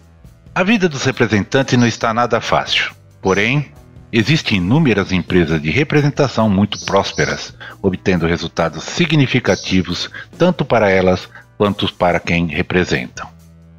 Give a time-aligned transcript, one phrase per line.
[0.58, 2.90] A vida dos representantes não está nada fácil,
[3.22, 3.70] porém,
[4.12, 12.18] Existem inúmeras empresas de representação muito prósperas, obtendo resultados significativos tanto para elas quanto para
[12.18, 13.28] quem representam.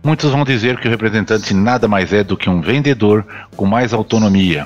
[0.02, 3.92] Muitos vão dizer que o representante nada mais é do que um vendedor com mais
[3.92, 4.66] autonomia.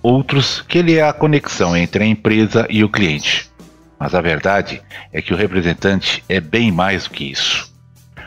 [0.00, 3.50] Outros que ele é a conexão entre a empresa e o cliente.
[3.98, 4.80] Mas a verdade
[5.12, 7.68] é que o representante é bem mais do que isso.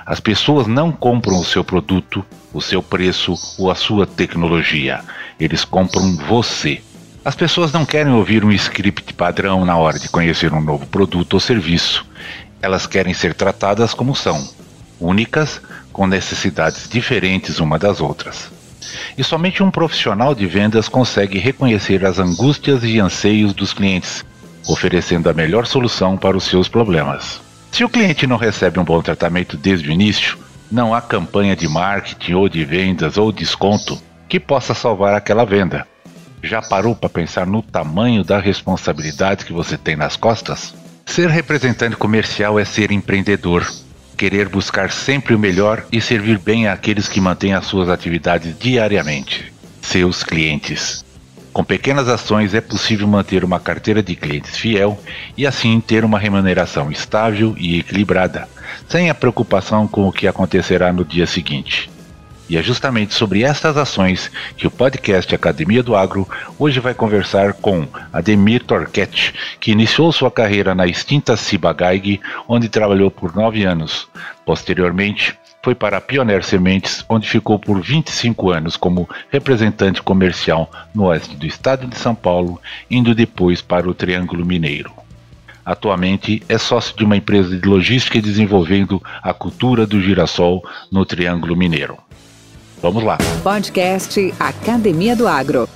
[0.05, 5.03] As pessoas não compram o seu produto, o seu preço ou a sua tecnologia
[5.43, 6.81] eles compram você.
[7.25, 11.33] As pessoas não querem ouvir um script padrão na hora de conhecer um novo produto
[11.33, 12.05] ou serviço.
[12.61, 14.47] Elas querem ser tratadas como são,
[14.99, 15.59] únicas,
[15.91, 18.51] com necessidades diferentes uma das outras.
[19.17, 24.23] E somente um profissional de vendas consegue reconhecer as angústias e anseios dos clientes,
[24.67, 27.41] oferecendo a melhor solução para os seus problemas.
[27.71, 30.37] Se o cliente não recebe um bom tratamento desde o início,
[30.71, 35.85] não há campanha de marketing ou de vendas ou desconto que possa salvar aquela venda.
[36.41, 40.73] Já parou para pensar no tamanho da responsabilidade que você tem nas costas?
[41.05, 43.69] Ser representante comercial é ser empreendedor,
[44.17, 49.51] querer buscar sempre o melhor e servir bem àqueles que mantêm as suas atividades diariamente,
[49.81, 51.03] seus clientes.
[51.51, 54.97] Com pequenas ações é possível manter uma carteira de clientes fiel
[55.37, 58.47] e assim ter uma remuneração estável e equilibrada,
[58.87, 61.89] sem a preocupação com o que acontecerá no dia seguinte.
[62.51, 66.27] E é justamente sobre estas ações que o podcast Academia do Agro
[66.59, 73.09] hoje vai conversar com Ademir Torquete, que iniciou sua carreira na extinta Ciba-Geig, onde trabalhou
[73.09, 74.09] por nove anos.
[74.45, 75.33] Posteriormente,
[75.63, 81.37] foi para a Pioneer Sementes, onde ficou por 25 anos como representante comercial no oeste
[81.37, 84.91] do estado de São Paulo, indo depois para o Triângulo Mineiro.
[85.65, 91.55] Atualmente é sócio de uma empresa de logística desenvolvendo a cultura do girassol no Triângulo
[91.55, 91.97] Mineiro.
[92.81, 93.17] Vamos lá.
[93.43, 95.69] Podcast Academia do Agro.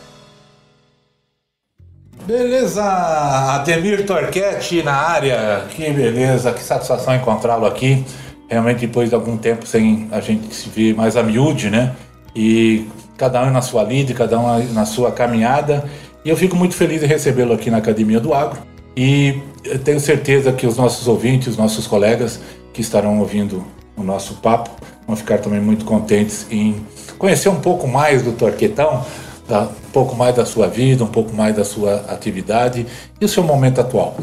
[2.25, 5.65] Beleza, Ademir Torquete na área.
[5.69, 8.03] Que beleza, que satisfação encontrá-lo aqui.
[8.49, 11.95] Realmente depois de algum tempo sem a gente se ver mais a miúde, né?
[12.35, 15.85] E cada um na sua lida, cada um na sua caminhada.
[16.23, 18.59] E eu fico muito feliz em recebê-lo aqui na Academia do Agro.
[18.95, 19.41] E
[19.83, 22.39] tenho certeza que os nossos ouvintes, os nossos colegas
[22.73, 23.63] que estarão ouvindo
[23.97, 24.69] o nosso papo
[25.07, 26.75] vão ficar também muito contentes em
[27.17, 29.05] conhecer um pouco mais do Torquetão,
[29.49, 32.85] um pouco mais da sua vida, um pouco mais da sua atividade
[33.19, 34.17] e o seu momento atual.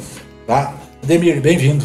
[0.47, 0.75] Tá?
[1.03, 1.85] Demir, bem-vindo.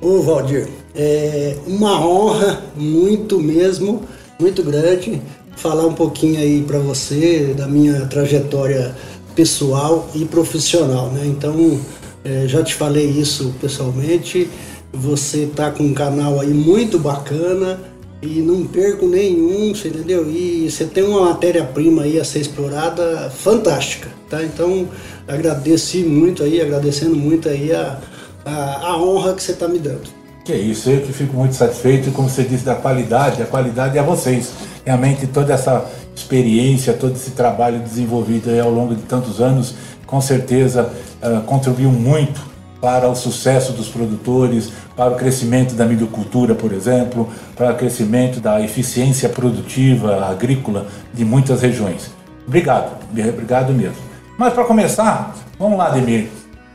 [0.00, 4.02] Ô Valdir, é uma honra muito mesmo,
[4.38, 5.20] muito grande,
[5.56, 8.94] falar um pouquinho aí para você da minha trajetória
[9.34, 11.22] pessoal e profissional, né?
[11.26, 11.78] Então,
[12.24, 14.48] é, já te falei isso pessoalmente,
[14.92, 17.78] você tá com um canal aí muito bacana,
[18.22, 20.30] e não perco nenhum, você entendeu?
[20.30, 24.42] E você tem uma matéria-prima aí a ser explorada fantástica, tá?
[24.44, 24.88] Então
[25.26, 27.98] agradeci muito aí, agradecendo muito aí a,
[28.44, 30.10] a, a honra que você está me dando.
[30.44, 34.00] Que isso, eu que fico muito satisfeito, como você disse, da qualidade, a qualidade é
[34.00, 34.50] a vocês.
[34.84, 39.74] Realmente toda essa experiência, todo esse trabalho desenvolvido ao longo de tantos anos,
[40.06, 42.40] com certeza uh, contribuiu muito
[42.80, 48.40] para o sucesso dos produtores, para o crescimento da milhocultura, por exemplo, para o crescimento
[48.40, 52.10] da eficiência produtiva agrícola de muitas regiões.
[52.46, 53.96] Obrigado, obrigado mesmo.
[54.38, 56.28] Mas para começar, vamos lá, Demir.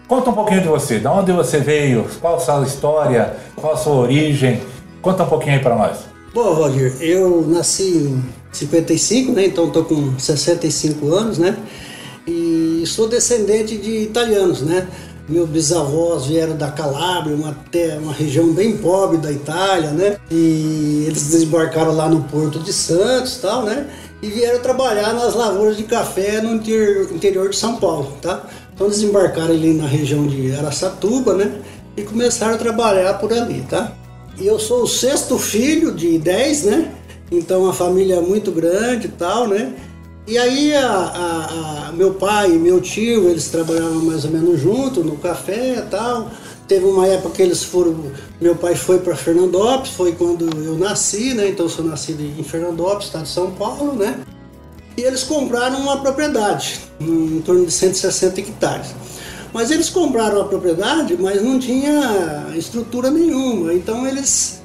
[0.08, 3.78] Conta um pouquinho de você, de onde você veio, qual a sua história, qual a
[3.78, 4.62] sua origem.
[5.02, 5.98] Conta um pouquinho aí para nós.
[6.32, 9.48] Bom, Roger, eu nasci em 55, né?
[9.48, 11.58] Então estou com 65 anos, né?
[12.86, 14.88] Sou descendente de italianos, né?
[15.28, 17.56] Meus bisavós vieram da Calábria, uma,
[18.02, 20.18] uma região bem pobre da Itália, né?
[20.30, 23.88] E eles desembarcaram lá no Porto de Santos, tal, né?
[24.22, 28.44] E vieram trabalhar nas lavouras de café no interior de São Paulo, tá?
[28.74, 31.60] Então desembarcaram ali na região de Araçatuba, né?
[31.98, 33.94] E começaram a trabalhar por ali, tá?
[34.38, 36.92] E eu sou o sexto filho de dez, né?
[37.32, 39.74] Então uma família muito grande e tal, né?
[40.28, 44.60] E aí a, a, a, meu pai e meu tio, eles trabalhavam mais ou menos
[44.60, 46.32] junto no café e tal.
[46.68, 48.12] Teve uma época que eles foram.
[48.42, 51.50] Meu pai foi para Fernandópolis, foi quando eu nasci, né?
[51.50, 54.20] Então eu sou nascido em Fernandópolis, estado de São Paulo, né?
[54.98, 58.96] E eles compraram uma propriedade, em torno de 160 hectares.
[59.54, 63.74] Mas eles compraram a propriedade, mas não tinha estrutura nenhuma.
[63.74, 64.65] Então eles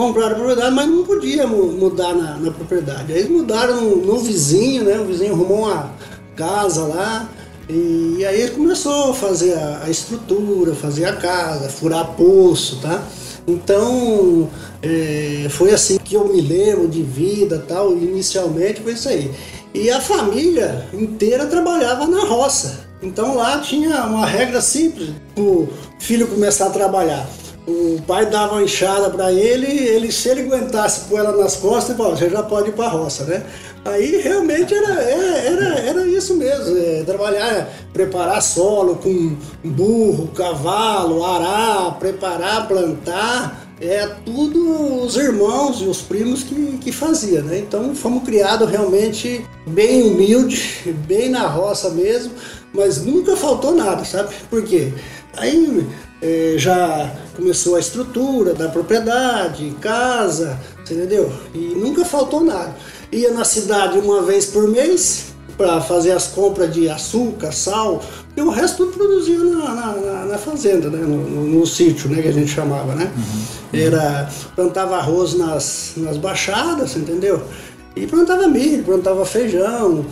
[0.00, 3.12] compraram a propriedade, mas não podia mudar na, na propriedade.
[3.12, 4.98] Aí eles mudaram no, vizinho, né?
[4.98, 5.92] O vizinho arrumou uma
[6.34, 7.28] casa lá.
[7.68, 13.02] E, aí ele começou a fazer a, a estrutura, fazer a casa, furar poço, tá?
[13.46, 14.48] Então
[14.82, 17.92] é, foi assim que eu me lembro de vida tal.
[17.92, 19.30] Inicialmente foi isso aí.
[19.74, 22.86] E a família inteira trabalhava na roça.
[23.02, 25.68] Então lá tinha uma regra simples: o
[25.98, 27.28] filho começar a trabalhar
[27.70, 31.96] o pai dava uma enxada para ele, ele se ele aguentasse pôr ela nas costas,
[31.96, 33.44] falava, você já pode ir para a roça, né?
[33.84, 41.24] Aí realmente era, é, era, era isso mesmo, é, trabalhar, preparar solo com burro, cavalo,
[41.24, 47.58] arar, preparar, plantar, é tudo os irmãos e os primos que, que faziam, né?
[47.58, 52.32] Então fomos criados realmente bem humilde, bem na roça mesmo,
[52.74, 54.34] mas nunca faltou nada, sabe?
[54.50, 54.92] Por quê?
[55.36, 55.86] Aí
[56.22, 61.32] é, já começou a estrutura da propriedade, casa, entendeu?
[61.54, 62.74] E nunca faltou nada.
[63.10, 68.02] Ia na cidade uma vez por mês para fazer as compras de açúcar, sal,
[68.36, 70.98] e o resto tudo produzia na, na, na fazenda, né?
[70.98, 72.22] no, no, no, sítio, né?
[72.22, 72.94] que a gente chamava.
[72.94, 73.10] Né?
[73.14, 73.78] Uhum.
[73.78, 77.42] Era, plantava arroz nas, nas baixadas, entendeu?
[77.94, 80.06] E plantava milho, plantava feijão,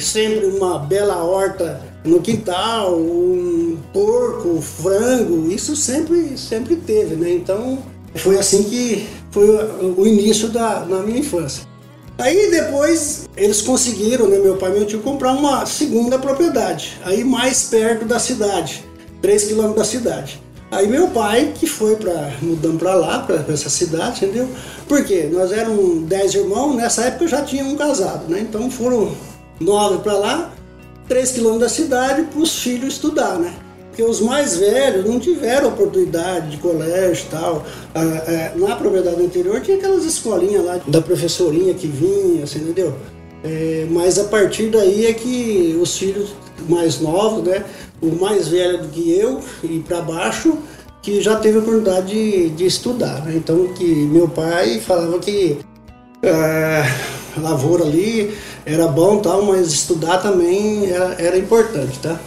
[0.00, 7.32] sempre uma bela horta no quintal, um porco, frango, isso sempre, sempre teve, né?
[7.32, 7.78] Então
[8.14, 9.48] foi assim que foi
[9.96, 11.64] o início da, minha infância.
[12.18, 17.24] Aí depois eles conseguiram, né, meu pai e meu tio, comprar uma segunda propriedade, aí
[17.24, 18.84] mais perto da cidade,
[19.20, 20.40] 3 quilômetros da cidade.
[20.70, 24.48] Aí meu pai, que foi para mudando para lá, para essa cidade, entendeu?
[24.88, 28.40] Porque nós éramos 10 irmãos, nessa época já tinha um casado, né?
[28.40, 29.12] Então foram
[29.60, 30.54] nove para lá,
[31.08, 33.54] 3 quilômetros da cidade para os filhos estudar, né?
[33.88, 37.64] Porque os mais velhos não tiveram oportunidade de colégio e tal.
[38.56, 42.96] Na propriedade anterior tinha aquelas escolinhas lá da professorinha que vinha, assim, entendeu?
[43.44, 46.30] É, mas a partir daí é que os filhos
[46.68, 47.64] mais novos, né?
[48.00, 50.58] O mais velho do que eu e para baixo,
[51.00, 53.34] que já teve a oportunidade de, de estudar, né?
[53.36, 55.58] Então que meu pai falava que
[56.22, 56.82] é,
[57.36, 58.34] a lavoura ali
[58.66, 62.18] era bom tal, mas estudar também era, era importante, tá?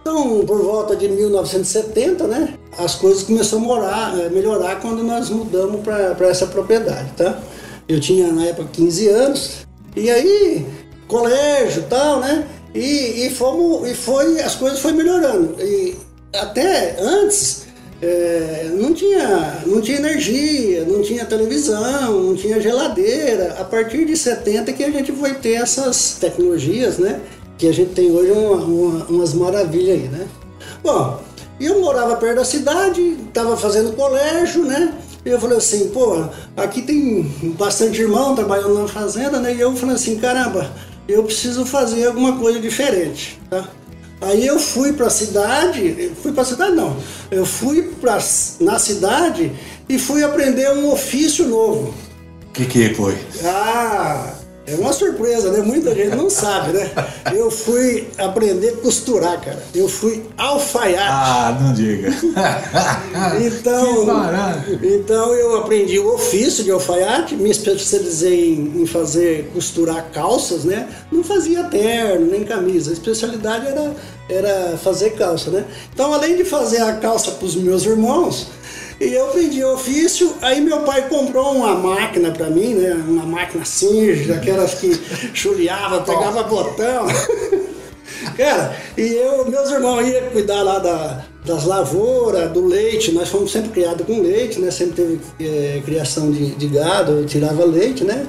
[0.00, 5.28] Então, por volta de 1970, né, as coisas começaram a morar, é, melhorar quando nós
[5.28, 7.38] mudamos para essa propriedade, tá?
[7.86, 9.50] Eu tinha na época 15 anos,
[9.94, 10.66] e aí,
[11.06, 12.46] colégio tal, né?
[12.74, 15.56] E, e, fomos, e foi, as coisas foram melhorando.
[15.60, 15.96] E
[16.34, 17.66] até antes,
[18.00, 23.56] é, não, tinha, não tinha energia, não tinha televisão, não tinha geladeira.
[23.58, 27.20] A partir de 70 que a gente foi ter essas tecnologias, né?
[27.56, 30.28] Que a gente tem hoje uma, uma, umas maravilhas aí, né?
[30.82, 31.20] Bom,
[31.60, 34.94] eu morava perto da cidade, estava fazendo colégio, né?
[35.24, 36.24] E eu falei assim, pô,
[36.56, 37.22] aqui tem
[37.58, 39.52] bastante irmão trabalhando na fazenda, né?
[39.54, 40.70] E eu falei assim, caramba,
[41.08, 43.68] eu preciso fazer alguma coisa diferente, tá?
[44.20, 46.96] Aí eu fui para a cidade, fui para a cidade não,
[47.30, 48.18] eu fui pra,
[48.60, 49.52] na cidade
[49.88, 51.94] e fui aprender um ofício novo.
[52.48, 53.16] O que, que foi?
[53.44, 54.34] Ah,
[54.70, 55.62] É uma surpresa, né?
[55.62, 56.90] Muita gente não sabe, né?
[57.34, 59.62] Eu fui aprender a costurar, cara.
[59.74, 61.08] Eu fui alfaiate.
[61.08, 62.08] Ah, não diga.
[63.40, 64.06] então,
[64.82, 70.86] então eu aprendi o ofício de alfaiate, me especializei em, em, fazer costurar calças, né?
[71.10, 72.90] Não fazia terno nem camisa.
[72.90, 73.94] A especialidade era,
[74.28, 75.64] era fazer calça, né?
[75.94, 78.48] Então, além de fazer a calça para os meus irmãos,
[79.00, 82.94] e eu pedi ofício, aí meu pai comprou uma máquina para mim, né?
[83.06, 84.92] Uma máquina Singer, aquelas que
[85.32, 87.06] chuleava, pegava botão.
[88.36, 93.52] Cara, e eu, meus irmãos iam cuidar lá da, das lavouras, do leite, nós fomos
[93.52, 94.70] sempre criados com leite, né?
[94.70, 98.26] Sempre teve é, criação de, de gado, eu tirava leite, né?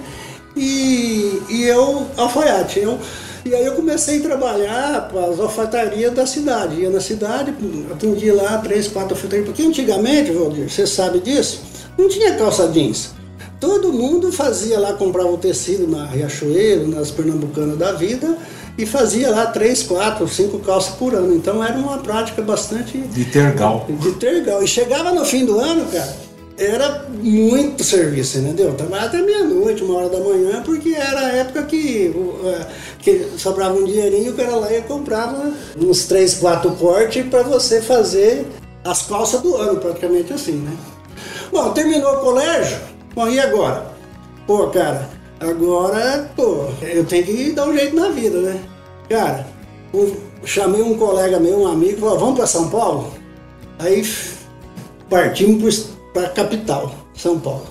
[0.56, 3.00] E, e eu, alfaiate, eu
[3.46, 6.82] e aí eu comecei a trabalhar para as alfaiatarias da cidade.
[6.82, 7.54] Ia na cidade,
[7.92, 9.48] atendia lá três, quatro alfaiatarias.
[9.48, 11.62] Porque antigamente, Valdir, você sabe disso,
[11.98, 13.12] não tinha calça jeans.
[13.60, 18.38] Todo mundo fazia lá, comprava o tecido na Riachuelo, nas Pernambucanas da vida,
[18.78, 21.36] e fazia lá três, quatro, cinco calças por ano.
[21.36, 22.98] Então era uma prática bastante.
[22.98, 23.86] De tergal.
[23.90, 24.64] De tergal.
[24.64, 26.16] E chegava no fim do ano, cara,
[26.60, 28.74] era muito serviço, entendeu?
[28.74, 32.14] Trabalhava até meia-noite, uma hora da manhã, porque era a época que,
[32.46, 32.68] é,
[33.00, 37.82] que sobrava um dinheirinho, o cara lá ia comprava uns três, quatro portes para você
[37.82, 38.46] fazer
[38.84, 40.76] as calças do ano, praticamente assim, né?
[41.50, 42.78] Bom, terminou o colégio,
[43.16, 43.88] bom, e agora?
[44.46, 48.60] Pô, cara, agora, pô, eu tenho que dar um jeito na vida, né?
[49.10, 49.48] Cara,
[50.44, 53.14] chamei um colega meu, um amigo, falou, vamos para São Paulo?
[53.80, 54.04] Aí
[55.10, 57.68] partimos para a capital, São Paulo.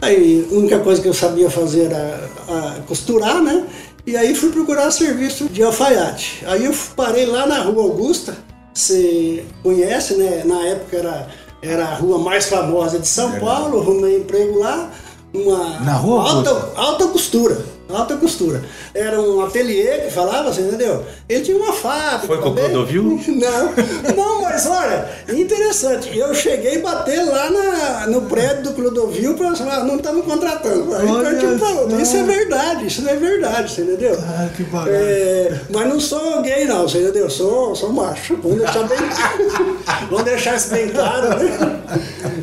[0.00, 3.64] Aí a única coisa que eu sabia fazer era a costurar, né?
[4.04, 6.42] E aí fui procurar serviço de alfaiate.
[6.46, 8.36] Aí eu parei lá na Rua Augusta,
[8.74, 10.42] você conhece, né?
[10.44, 11.28] Na época era,
[11.62, 14.90] era a rua mais famosa de São Paulo, arrumei emprego lá,
[15.32, 17.64] uma na rua alta, alta costura
[17.98, 18.62] alta costura.
[18.94, 21.04] Era um ateliê que falava assim, entendeu?
[21.28, 22.26] Ele tinha uma fábrica.
[22.26, 23.20] Foi com o Clodovil?
[23.28, 26.16] Não, não, mas olha, interessante.
[26.16, 30.94] Eu cheguei a bater lá na, no prédio do Clodovil para falar, não estamos contratando.
[30.94, 34.18] Aí olha falou, isso é verdade, isso não é verdade, você entendeu?
[34.20, 34.96] Ah, que bacana.
[34.96, 37.28] É, mas não sou gay não, você entendeu?
[37.30, 38.36] Sou, sou macho.
[38.42, 38.98] Vamos deixar bem
[40.10, 41.80] Vamos deixar isso bem claro, né?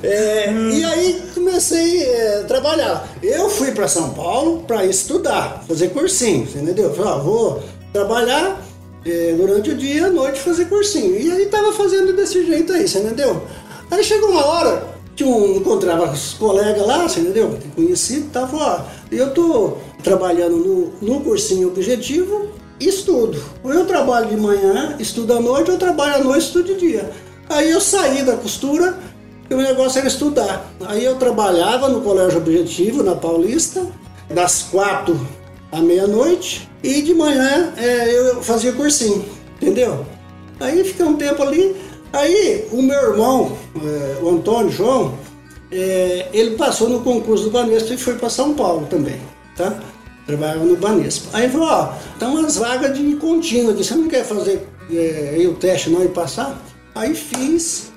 [0.03, 0.85] É, e
[1.59, 3.07] comecei é, a trabalhar.
[3.21, 6.93] Eu fui para São Paulo para estudar fazer cursinho, entendeu?
[6.93, 7.61] Falei, ah, vou
[7.91, 8.61] trabalhar
[9.05, 11.19] é, durante o dia à noite fazer cursinho.
[11.19, 13.43] E aí tava fazendo desse jeito aí, você entendeu?
[13.91, 14.87] Aí chegou uma hora
[15.17, 17.59] que um, encontrava os colegas lá, você entendeu?
[17.75, 18.87] Conhecido, tava lá.
[19.11, 23.43] E eu tô trabalhando no, no cursinho objetivo estudo.
[23.61, 26.75] Ou eu trabalho de manhã, estudo à noite, ou eu trabalho à noite, estudo de
[26.75, 27.11] dia.
[27.49, 28.97] Aí eu saí da costura
[29.49, 30.71] e o negócio era estudar.
[30.87, 33.85] Aí eu trabalhava no colégio objetivo, na Paulista,
[34.29, 35.19] das quatro
[35.71, 39.25] à meia-noite e de manhã é, eu fazia cursinho,
[39.55, 40.05] entendeu?
[40.59, 41.75] Aí fiquei um tempo ali,
[42.11, 45.17] aí o meu irmão, é, o Antônio João,
[45.71, 49.19] é, ele passou no concurso do Banespa e foi para São Paulo também,
[49.55, 49.79] tá?
[50.25, 51.29] Trabalhava no Banespa.
[51.33, 55.53] Aí falou, ó, tem umas vagas de contínuo aqui, você não quer fazer é, o
[55.53, 56.59] teste não e passar?
[56.95, 57.91] Aí fiz,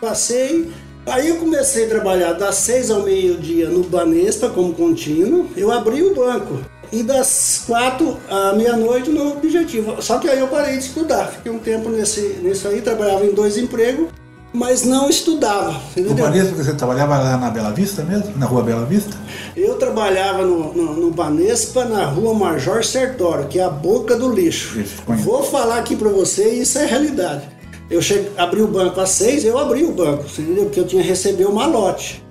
[0.00, 0.70] passei,
[1.06, 5.46] Aí eu comecei a trabalhar das seis ao meio-dia no Banespa como contínuo.
[5.56, 6.58] Eu abri o banco
[6.92, 10.02] e das quatro à meia-noite no objetivo.
[10.02, 11.28] Só que aí eu parei de estudar.
[11.28, 14.08] Fiquei um tempo nesse, nisso aí, trabalhava em dois empregos,
[14.52, 15.80] mas não estudava.
[15.92, 16.10] Entendeu?
[16.10, 18.36] No Banespa você trabalhava lá na Bela Vista mesmo?
[18.36, 19.16] Na rua Bela Vista?
[19.56, 24.32] Eu trabalhava no, no, no Banespa, na rua Major Sertório, que é a boca do
[24.32, 24.82] lixo.
[25.06, 27.55] Vou falar aqui para você, isso é realidade.
[27.90, 28.00] Eu
[28.36, 30.64] abri o banco às seis, eu abri o banco, entendeu?
[30.64, 32.24] Porque eu tinha recebido o malote.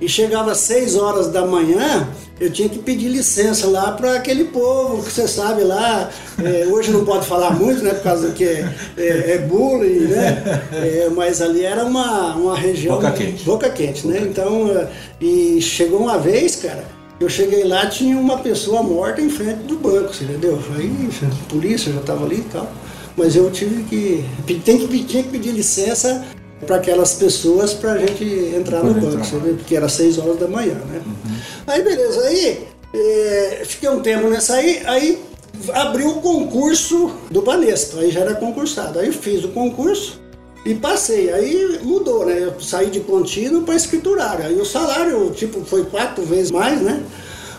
[0.00, 2.08] E chegava às seis horas da manhã,
[2.40, 6.08] eu tinha que pedir licença lá para aquele povo que você sabe lá.
[6.42, 7.92] É, hoje não pode falar muito, né?
[7.92, 10.62] Por causa do que é, é, é bullying, né?
[10.72, 12.94] É, mas ali era uma, uma região.
[12.94, 13.44] Boca quente.
[13.44, 14.20] Boca quente, né?
[14.22, 14.88] Então, é,
[15.20, 16.84] e chegou uma vez, cara,
[17.20, 20.58] eu cheguei lá, tinha uma pessoa morta em frente do banco, entendeu?
[20.76, 22.72] Aí a polícia já estava ali e tal
[23.20, 24.24] mas eu tive que.
[24.64, 26.24] Tem que, tinha que pedir licença
[26.66, 28.24] para aquelas pessoas para a gente
[28.56, 29.54] entrar no banco, sabe?
[29.54, 31.02] porque era 6 horas da manhã, né?
[31.04, 31.36] Uhum.
[31.66, 35.22] Aí beleza, aí é, fiquei um tempo nessa aí, aí
[35.74, 38.98] abriu o concurso do Banespa, aí já era concursado.
[38.98, 40.20] Aí fiz o concurso
[40.64, 41.32] e passei.
[41.32, 42.38] Aí mudou, né?
[42.42, 44.46] Eu saí de contínuo para escriturário.
[44.46, 47.02] Aí o salário, tipo, foi quatro vezes mais, né?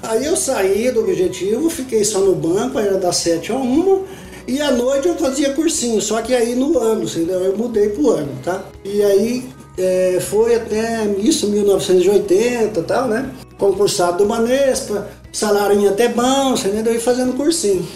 [0.04, 4.04] Aí eu saí do objetivo, fiquei só no banco, aí era das 7 a 1
[4.48, 7.40] e à noite eu fazia cursinho, só que aí no ano, entendeu?
[7.42, 8.64] Eu mudei pro ano, tá?
[8.84, 13.30] E aí é, foi até isso, 1980 e tal, né?
[13.58, 16.96] Concursado do Manespa, salário até bom, entendeu?
[16.96, 17.88] E fazendo cursinho.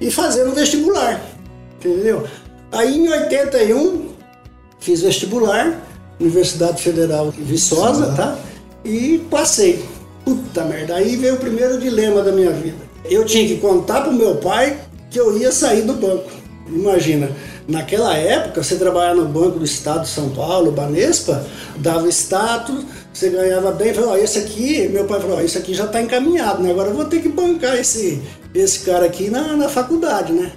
[0.00, 1.22] E fazendo vestibular,
[1.78, 2.24] entendeu?
[2.72, 4.08] Aí em 81,
[4.80, 5.80] fiz vestibular,
[6.18, 8.36] Universidade Federal de Viçosa, tá?
[8.84, 9.84] E passei.
[10.24, 12.78] Puta merda, aí veio o primeiro dilema da minha vida.
[13.04, 14.78] Eu tinha que contar pro meu pai
[15.12, 16.30] que eu ia sair do banco.
[16.66, 17.30] Imagina,
[17.68, 21.44] naquela época, você trabalhava no Banco do Estado de São Paulo, Banespa,
[21.76, 25.74] dava status, você ganhava bem, falou, ó, esse aqui, meu pai falou, ó, esse aqui
[25.74, 26.70] já está encaminhado, né?
[26.70, 28.22] Agora eu vou ter que bancar esse,
[28.54, 30.52] esse cara aqui na, na faculdade, né?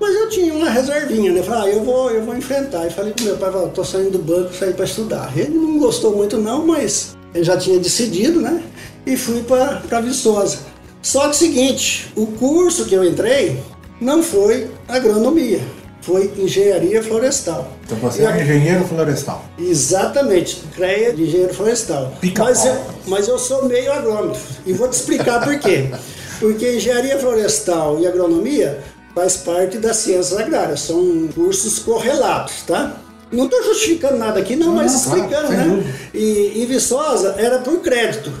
[0.00, 1.42] Mas eu tinha uma reservinha, né?
[1.44, 2.84] Falei, ah, eu vou, eu vou enfrentar.
[2.88, 5.32] E falei pro meu pai, falei, tô saindo do banco, sair para estudar.
[5.36, 8.64] Ele não gostou muito não, mas ele já tinha decidido, né?
[9.06, 10.58] E fui para Viçosa.
[11.00, 13.60] Só que seguinte, o curso que eu entrei
[14.02, 15.60] não foi agronomia,
[16.00, 17.72] foi engenharia florestal.
[17.86, 19.44] Então você é engenheiro florestal.
[19.56, 22.12] Exatamente, CREA de engenheiro florestal.
[22.36, 25.88] Mas eu, mas eu sou meio agrônomo e vou te explicar por quê.
[26.40, 28.80] Porque engenharia florestal e agronomia
[29.14, 32.96] faz parte das ciências agrárias, são cursos correlatos, tá?
[33.30, 35.94] Não estou justificando nada aqui, não, não mas explicando, claro, né?
[36.12, 38.32] E, e Viçosa era por crédito.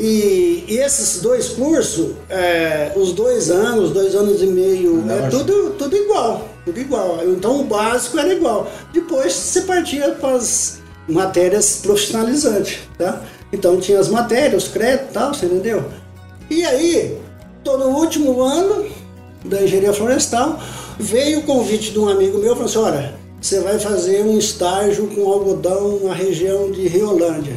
[0.00, 5.70] E, e esses dois cursos, é, os dois anos, dois anos e meio, é tudo,
[5.70, 7.18] tudo igual, tudo igual.
[7.26, 8.70] Então o básico era igual.
[8.92, 10.78] Depois você partia para as
[11.08, 13.22] matérias profissionalizantes, tá?
[13.52, 15.84] Então tinha as matérias, os créditos e tal, você entendeu?
[16.48, 17.18] E aí,
[17.64, 18.86] tô no último ano
[19.44, 20.60] da engenharia florestal,
[20.96, 25.08] veio o convite de um amigo meu, falou assim, olha, você vai fazer um estágio
[25.08, 27.56] com algodão na região de Riolândia.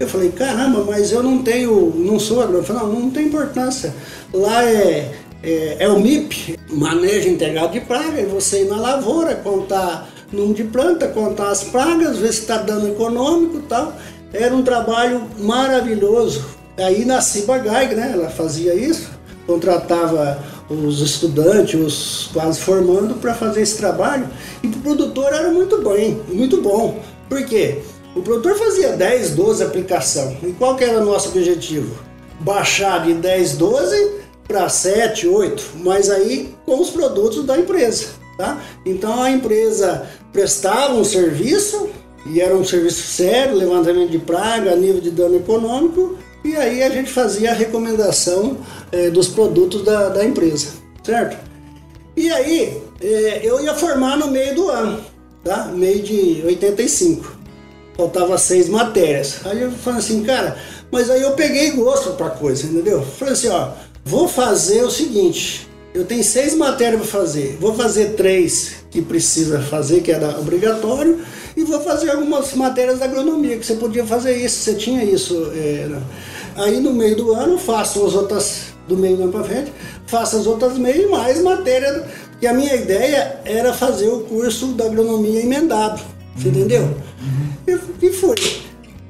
[0.00, 2.62] Eu falei, caramba, mas eu não tenho, não sou agrônomo.
[2.62, 3.92] Eu falei, não, não tem importância.
[4.32, 5.12] Lá é,
[5.42, 10.54] é, é, o MIP, manejo integrado de praga, e você ir na lavoura, contar número
[10.54, 13.92] de planta, contar as pragas, ver se está dando econômico e tal.
[14.32, 16.44] Era um trabalho maravilhoso.
[16.76, 19.10] Aí na Ciba Gaig, né, ela fazia isso,
[19.46, 20.38] contratava
[20.68, 24.28] os estudantes, os quase formando para fazer esse trabalho.
[24.62, 27.02] E o produtor era muito bem, muito bom.
[27.28, 27.82] Por quê?
[28.18, 30.36] O produtor fazia 10, 12 aplicação.
[30.42, 31.94] E qual que era o nosso objetivo?
[32.40, 34.10] Baixar de 10, 12
[34.48, 38.06] para 7, 8, mas aí com os produtos da empresa.
[38.36, 38.60] Tá?
[38.84, 41.90] Então a empresa prestava um serviço,
[42.26, 46.90] e era um serviço sério, levantamento de praga, nível de dano econômico, e aí a
[46.90, 48.56] gente fazia a recomendação
[48.90, 50.70] é, dos produtos da, da, empresa,
[51.04, 51.38] certo?
[52.16, 55.00] E aí é, eu ia formar no meio do ano,
[55.44, 55.66] tá?
[55.66, 57.37] Meio de 85.
[57.98, 59.40] Faltava seis matérias.
[59.44, 60.56] Aí eu falei assim, cara,
[60.88, 63.02] mas aí eu peguei gosto pra coisa, entendeu?
[63.02, 63.70] Falei assim, ó,
[64.04, 69.60] vou fazer o seguinte, eu tenho seis matérias para fazer, vou fazer três que precisa
[69.60, 71.18] fazer, que era obrigatório,
[71.56, 75.50] e vou fazer algumas matérias da agronomia, que você podia fazer isso, você tinha isso.
[75.52, 75.88] É,
[76.54, 79.72] aí no meio do ano faço as outras, do meio do ano para frente,
[80.06, 82.06] faço as outras meio e mais matéria,
[82.40, 86.00] e a minha ideia era fazer o curso da agronomia emendado,
[86.36, 86.82] você entendeu?
[86.82, 87.47] Uhum.
[88.02, 88.36] E, foi.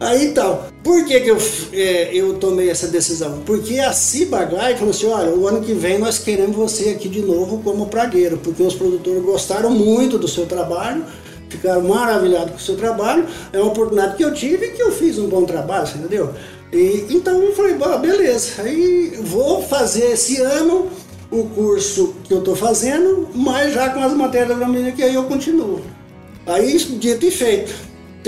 [0.00, 0.68] Aí tal.
[0.82, 1.38] Por que, que eu,
[1.72, 3.42] é, eu tomei essa decisão?
[3.44, 7.20] Porque a Cibagai falou assim: olha, o ano que vem nós queremos você aqui de
[7.20, 11.04] novo como pragueiro, porque os produtores gostaram muito do seu trabalho
[11.48, 13.26] ficaram maravilhados com o seu trabalho.
[13.52, 16.34] É uma oportunidade que eu tive e que eu fiz um bom trabalho, entendeu?
[16.72, 20.88] E, então eu falei, beleza, aí vou fazer esse ano
[21.30, 25.14] o curso que eu estou fazendo, mas já com as matérias da agronomia que aí
[25.14, 25.80] eu continuo.
[26.46, 27.74] Aí, dito e feito,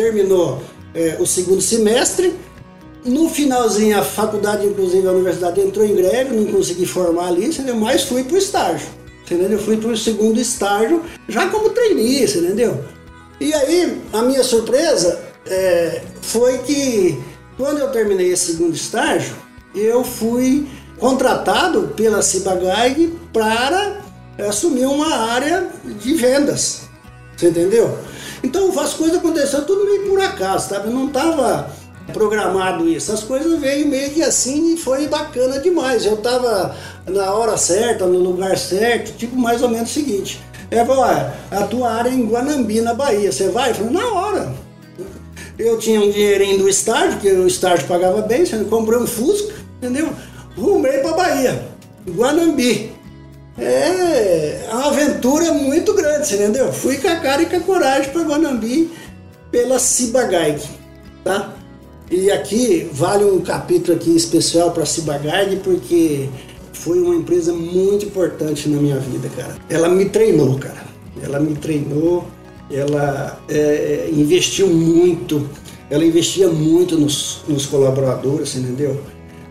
[0.01, 0.63] terminou
[0.95, 2.35] é, o segundo semestre.
[3.05, 7.77] No finalzinho, a faculdade, inclusive a universidade, entrou em greve, não consegui formar ali, entendeu?
[7.77, 8.89] mas fui para o estágio.
[9.25, 9.51] Entendeu?
[9.51, 12.83] Eu fui para o segundo estágio, já como trainee, entendeu?
[13.41, 17.19] E aí, a minha surpresa é, foi que
[17.57, 19.35] quando eu terminei esse segundo estágio,
[19.75, 20.67] eu fui
[20.99, 24.01] contratado pela Cibagag para
[24.47, 26.83] assumir uma área de vendas.
[27.37, 27.97] Você entendeu?
[28.43, 30.89] Então as coisas aconteceram tudo meio por acaso, sabe?
[30.89, 31.71] Eu não estava
[32.13, 33.13] programado isso.
[33.13, 36.05] As coisas veio meio que assim e foi bacana demais.
[36.05, 36.75] Eu estava
[37.07, 40.41] na hora certa, no lugar certo, tipo mais ou menos o seguinte.
[40.71, 43.71] É, olha, a tua área é em Guanambi, na Bahia, você vai?
[43.71, 44.55] Eu falei, na hora.
[45.59, 49.53] Eu tinha um dinheirinho do estágio, que o estágio pagava bem, você comprei um Fusca,
[49.77, 50.11] entendeu?
[50.57, 51.69] Rumei para Bahia,
[52.09, 52.93] Guanambi.
[53.61, 56.73] É uma aventura muito grande, você entendeu?
[56.73, 58.91] Fui com a cara e com a coragem para Guanambi
[59.51, 60.63] pela Cibagaig,
[61.23, 61.55] tá?
[62.11, 66.29] E aqui vale um capítulo aqui especial para Cibagaig, porque
[66.73, 69.57] foi uma empresa muito importante na minha vida, cara.
[69.69, 70.83] Ela me treinou, cara.
[71.23, 72.27] Ela me treinou,
[72.71, 75.49] ela é, investiu muito,
[75.91, 79.01] ela investia muito nos, nos colaboradores, entendeu?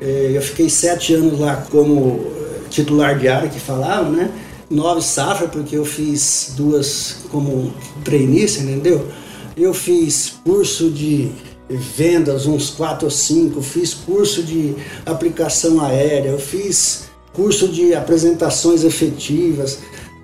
[0.01, 2.38] É, eu fiquei sete anos lá como
[2.69, 4.32] titular de área que falava, né?
[4.69, 9.08] Nove safra, porque eu fiz duas como treinista, entendeu?
[9.58, 11.32] Eu fiz curso de
[11.69, 18.84] vendas, uns quatro ou cinco, fiz curso de aplicação aérea, eu fiz curso de apresentações
[18.84, 19.79] efetivas.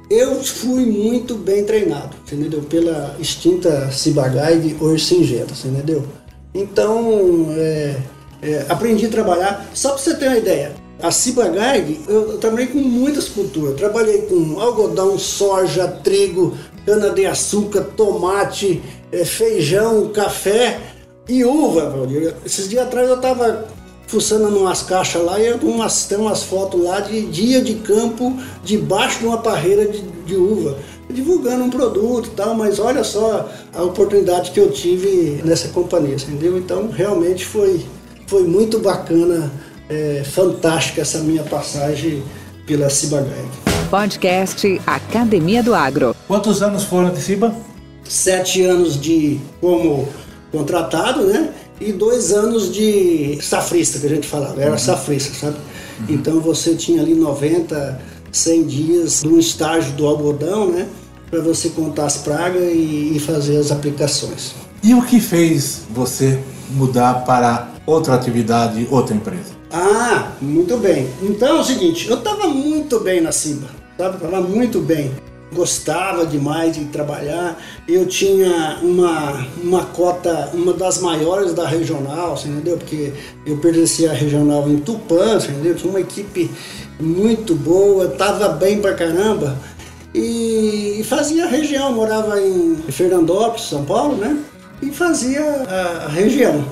[0.09, 2.61] Eu fui muito bem treinado, entendeu?
[2.61, 6.05] Pela extinta Cibagai hoje Singenta, entendeu?
[6.53, 7.97] Então, é,
[8.41, 9.67] é, aprendi a trabalhar.
[9.73, 13.75] Só para você ter uma ideia, a Cibagai, eu, trabalhei com muitas culturas.
[13.75, 18.81] Trabalhei com algodão, soja, trigo, cana-de-açúcar, tomate,
[19.11, 20.79] é, feijão, café
[21.27, 21.93] e uva.
[22.45, 23.67] Esses dias atrás eu estava
[24.07, 29.19] fuçando umas caixas lá e umas, tem umas fotos lá de dia de campo debaixo
[29.19, 30.77] de uma parreira de, de uva
[31.09, 36.15] divulgando um produto e tal, mas olha só a oportunidade que eu tive nessa companhia,
[36.15, 36.57] entendeu?
[36.57, 37.85] Então realmente foi,
[38.27, 39.51] foi muito bacana,
[39.89, 42.23] é, fantástica essa minha passagem
[42.65, 43.45] pela Cibagai.
[43.89, 46.15] Podcast Academia do Agro.
[46.27, 47.55] Quantos anos foram de Ciba?
[48.03, 50.07] Sete anos de como
[50.51, 51.49] contratado, né?
[51.79, 54.77] E dois anos de safrista, que a gente falava, era uhum.
[54.77, 55.57] safrista, sabe?
[55.99, 56.05] Uhum.
[56.09, 60.87] Então você tinha ali 90 100 dias no estágio do algodão, né?
[61.29, 64.53] Para você contar as pragas e, e fazer as aplicações.
[64.83, 66.39] E o que fez você
[66.71, 69.55] mudar para outra atividade, outra empresa?
[69.77, 71.09] Ah, muito bem.
[71.21, 74.15] Então é o seguinte, eu estava muito bem na Simba, sabe?
[74.15, 75.11] Estava muito bem.
[75.53, 77.61] Gostava demais de trabalhar.
[77.85, 82.77] Eu tinha uma, uma cota, uma das maiores da regional, entendeu?
[82.77, 83.11] Porque
[83.45, 85.75] eu pertencia à regional em Tupã, entendeu?
[85.75, 86.49] Tinha uma equipe
[86.97, 89.57] muito boa, tava bem pra caramba.
[90.13, 94.37] E, fazia a região, morava em Fernandópolis, São Paulo, né?
[94.81, 96.63] E fazia a, a região.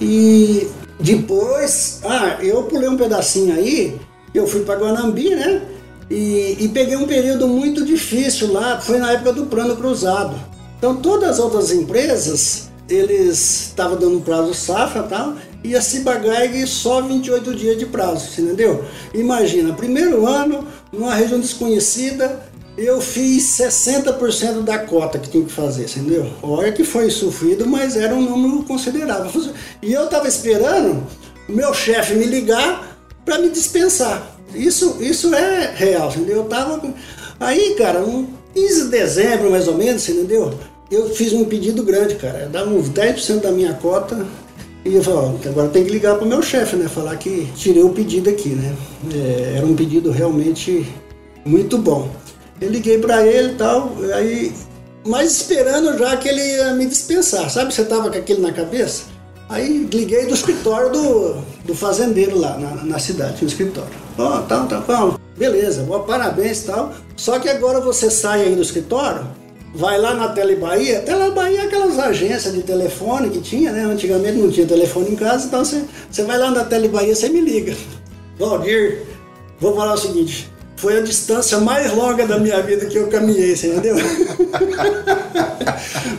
[0.00, 0.66] E
[1.00, 3.98] depois, ah, eu pulei um pedacinho aí,
[4.34, 5.62] eu fui para Guanambi, né?
[6.10, 10.34] E, e, peguei um período muito difícil lá, foi na época do plano cruzado.
[10.76, 16.66] Então todas as outras empresas, eles estavam dando prazo safra e tal, e a Ciba-Geigy
[16.66, 18.84] só 28 dias de prazo, entendeu?
[19.14, 22.49] Imagina, primeiro ano, numa região desconhecida,
[22.86, 26.30] eu fiz 60% da cota que tinha que fazer, entendeu?
[26.42, 29.30] Olha que foi sofrido, mas era um número considerável.
[29.82, 31.02] E eu estava esperando
[31.48, 34.36] o meu chefe me ligar para me dispensar.
[34.54, 36.38] Isso, isso é real, entendeu?
[36.38, 36.82] Eu tava.
[37.38, 40.52] Aí, cara, um 15 de dezembro mais ou menos, entendeu?
[40.90, 42.48] Eu fiz um pedido grande, cara.
[42.50, 44.26] Dava uns 10% da minha cota
[44.84, 46.88] e eu falei, ó, agora tem que ligar para o meu chefe, né?
[46.88, 48.74] Falar que tirei o pedido aqui, né?
[49.14, 50.86] É, era um pedido realmente
[51.44, 52.10] muito bom.
[52.60, 54.52] Eu liguei para ele e tal, aí,
[55.06, 57.72] mas esperando já que ele ia me dispensar, sabe?
[57.72, 59.04] Você tava com aquilo na cabeça?
[59.48, 63.90] Aí liguei do escritório do, do fazendeiro lá na, na cidade, no escritório.
[64.18, 66.92] Ó, oh, tá, tá, bom, beleza, boa, parabéns e tal.
[67.16, 69.26] Só que agora você sai aí do escritório
[69.74, 73.84] vai lá na Tele Bahia, Tele Bahia é aquelas agências de telefone que tinha, né?
[73.84, 77.28] Antigamente não tinha telefone em casa, então você, você vai lá na Tele Bahia, você
[77.28, 77.74] me liga.
[78.38, 79.02] Valdir,
[79.58, 80.49] vou falar o seguinte,
[80.80, 83.96] foi a distância mais longa da minha vida que eu caminhei, você entendeu?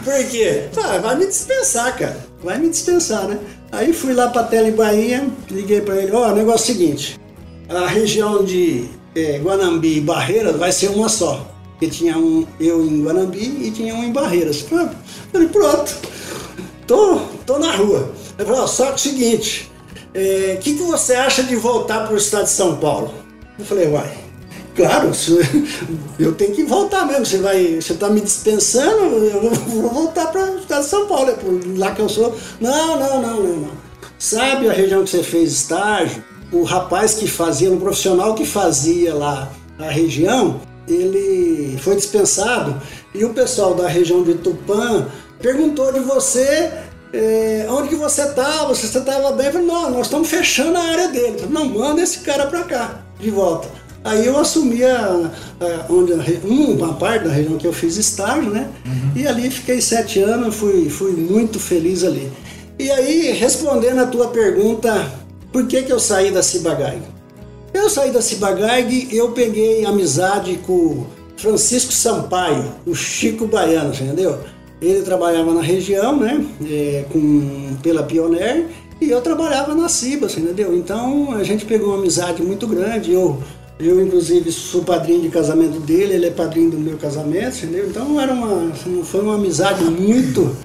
[0.04, 0.70] Por quê?
[0.78, 2.18] Ah, vai me dispensar, cara.
[2.44, 3.40] Vai me dispensar, né?
[3.72, 7.20] Aí fui lá pra Tele Bahia, liguei para ele, ó, oh, negócio é o seguinte,
[7.70, 12.86] a região de é, Guanambi e Barreiras vai ser uma só que tinha um eu
[12.86, 14.62] em Guanambi e tinha um em Barreiras.
[14.62, 15.98] Falei, pronto,
[16.86, 18.12] tô, tô na rua.
[18.38, 22.06] Ele falou, só que é o seguinte, o é, que, que você acha de voltar
[22.06, 23.12] para o estado de São Paulo?
[23.58, 24.16] Eu falei, uai,
[24.82, 25.12] claro,
[26.18, 27.26] eu tenho que voltar mesmo.
[27.26, 31.78] Você vai, você está me dispensando, eu vou voltar para de São Paulo, é por
[31.78, 32.36] lá que eu sou.
[32.60, 33.72] Não, não, não, não, não.
[34.18, 36.24] Sabe a região que você fez estágio?
[36.52, 42.82] O rapaz que fazia, um profissional que fazia lá a região, ele foi dispensado
[43.14, 45.08] e o pessoal da região de Tupã
[45.40, 46.72] perguntou de você
[47.14, 49.52] é, onde que você estava, se você estava bem.
[49.52, 51.40] Falei, não, nós estamos fechando a área dele.
[51.40, 53.70] Falei, não, manda esse cara para cá, de volta.
[54.04, 58.68] Aí eu assumi a, a, onde, uma parte da região que eu fiz estágio, né?
[58.86, 59.22] Uhum.
[59.22, 62.32] E ali fiquei sete anos, fui, fui muito feliz ali.
[62.80, 65.12] E aí, respondendo a tua pergunta,
[65.52, 67.00] por que, que eu saí da Cibagai?
[67.74, 71.06] Eu saí da Cibagarg eu peguei amizade com
[71.38, 74.40] Francisco Sampaio, o Chico Baiano, entendeu?
[74.82, 78.66] Ele trabalhava na região, né, é, com, pela Pioneer,
[79.00, 80.76] e eu trabalhava na Cibas, entendeu?
[80.76, 83.12] Então a gente pegou uma amizade muito grande.
[83.12, 83.42] Eu,
[83.88, 87.88] eu inclusive, sou padrinho de casamento dele, ele é padrinho do meu casamento, entendeu?
[87.88, 90.56] Então era uma, foi uma amizade muito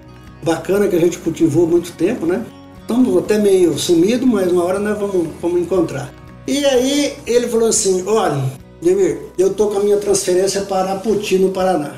[0.42, 2.44] bacana que a gente cultivou muito tempo, né?
[2.86, 6.12] estamos até meio sumidos, mas uma hora nós vamos, vamos encontrar.
[6.46, 8.40] E aí ele falou assim, olha,
[8.80, 11.94] Demir, eu tô com a minha transferência para Puti, no Paraná.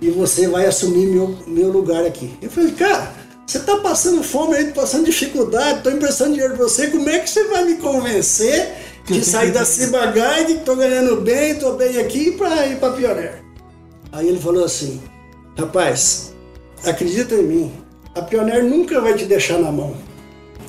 [0.00, 2.32] E você vai assumir meu, meu lugar aqui.
[2.40, 3.12] Eu falei, cara,
[3.46, 7.28] você tá passando fome aí, passando dificuldade, tô emprestando dinheiro pra você, como é que
[7.28, 8.72] você vai me convencer
[9.06, 12.92] de sair da Ciba Guide, que tô ganhando bem, tô bem aqui, para ir pra
[12.92, 13.42] Pioneer?
[14.12, 15.00] Aí ele falou assim,
[15.58, 16.32] rapaz,
[16.84, 17.72] acredita em mim,
[18.14, 19.94] a Pioneer nunca vai te deixar na mão.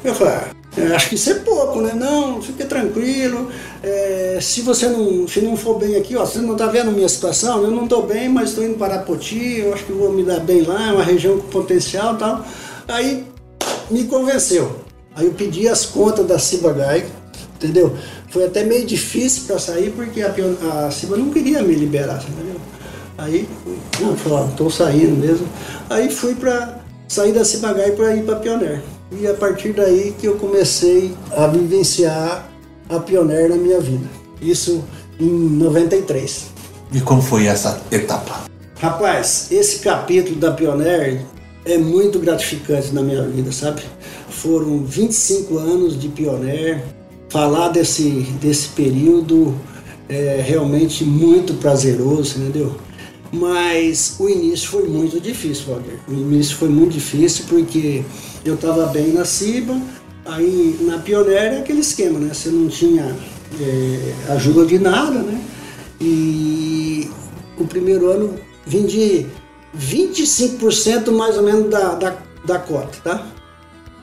[0.03, 1.93] Eu falei, ah, acho que isso é pouco, né?
[1.93, 3.49] Não, fique tranquilo.
[3.81, 7.07] É, se você não, se não for bem aqui, ó, você não está vendo minha
[7.07, 7.63] situação?
[7.63, 10.39] Eu não estou bem, mas estou indo para Arapoti, eu acho que vou me dar
[10.39, 12.45] bem lá, é uma região com potencial e tal.
[12.87, 13.25] Aí
[13.89, 14.83] me convenceu.
[15.15, 17.05] Aí eu pedi as contas da Ciba Gai,
[17.55, 17.95] entendeu?
[18.33, 20.33] Foi até meio difícil para sair porque a,
[20.87, 22.59] a Ciba não queria me liberar, entendeu?
[23.15, 23.47] Aí,
[24.01, 25.47] eu falei, estou saindo mesmo.
[25.87, 28.81] Aí fui para sair da Ciba Gai para ir para Pioneer.
[29.11, 32.49] E a partir daí que eu comecei a vivenciar
[32.89, 34.07] a Pioneer na minha vida.
[34.41, 34.83] Isso
[35.19, 36.45] em 93.
[36.91, 38.45] E como foi essa etapa?
[38.79, 41.21] Rapaz, esse capítulo da Pioneer
[41.65, 43.83] é muito gratificante na minha vida, sabe?
[44.27, 46.83] Foram 25 anos de Pioneer.
[47.33, 49.59] Falar desse, desse período
[50.07, 52.75] é realmente muito prazeroso, entendeu?
[53.31, 55.97] Mas o início foi muito difícil, Walter.
[56.07, 58.03] O início foi muito difícil porque
[58.45, 59.81] eu estava bem na CIBA,
[60.25, 62.31] aí na Pioneer é aquele esquema, né?
[62.31, 63.17] Você não tinha
[63.59, 65.41] é, ajuda de nada, né?
[65.99, 67.09] E
[67.57, 69.25] o primeiro ano vendi
[69.75, 72.15] 25% mais ou menos da, da,
[72.45, 73.27] da cota, tá?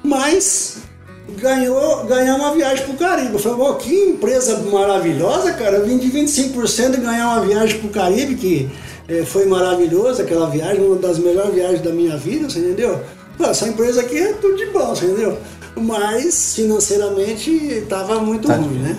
[0.02, 0.89] Mas
[1.38, 3.32] ganhou, ganhar uma viagem pro Caribe.
[3.32, 5.76] Eu falei, que empresa maravilhosa, cara.
[5.76, 8.70] Eu vim de 25% e ganhar uma viagem pro Caribe, que
[9.08, 13.00] é, foi maravilhosa aquela viagem, uma das melhores viagens da minha vida, você entendeu?
[13.48, 15.38] essa empresa aqui é tudo de bom, entendeu?
[15.76, 18.98] Mas financeiramente estava muito tá ruim, né?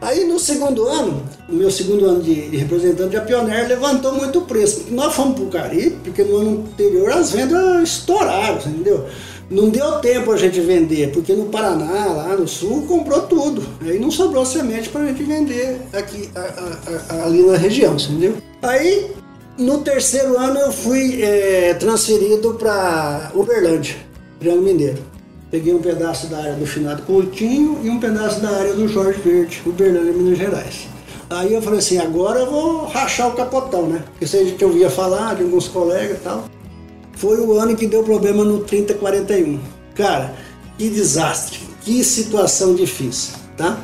[0.00, 4.40] Aí no segundo ano, o meu segundo ano de, de representante, a Pioneer levantou muito
[4.40, 4.86] o preço.
[4.90, 9.06] Nós fomos para o Caribe, porque no ano anterior as vendas estouraram, entendeu?
[9.52, 13.62] Não deu tempo a gente vender, porque no Paraná, lá no sul, comprou tudo.
[13.82, 17.94] Aí não sobrou semente para a gente vender aqui, a, a, a, ali na região,
[17.94, 18.34] entendeu?
[18.62, 19.10] Aí
[19.58, 23.96] no terceiro ano eu fui é, transferido para Uberlândia,
[24.40, 25.02] Triângulo Mineiro.
[25.50, 29.20] Peguei um pedaço da área do finado Coutinho e um pedaço da área do Jorge
[29.20, 30.88] Verde, Uberlândia, Minas Gerais.
[31.28, 34.02] Aí eu falei assim, agora eu vou rachar o capotão, né?
[34.12, 36.44] Porque se a gente ouvia falar de alguns colegas e tal.
[37.16, 39.58] Foi o ano que deu problema no 3041.
[39.94, 40.34] Cara,
[40.78, 43.78] que desastre, que situação difícil, tá?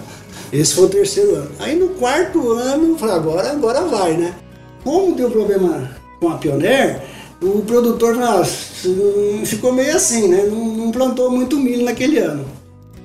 [0.52, 1.50] Esse foi o terceiro ano.
[1.58, 4.34] Aí no quarto ano, eu falei, agora, agora vai, né?
[4.82, 7.02] Como deu problema com a Pioneer,
[7.42, 8.16] o produtor
[9.44, 10.46] ficou meio assim, né?
[10.50, 12.44] Não, não, plantou muito milho naquele ano.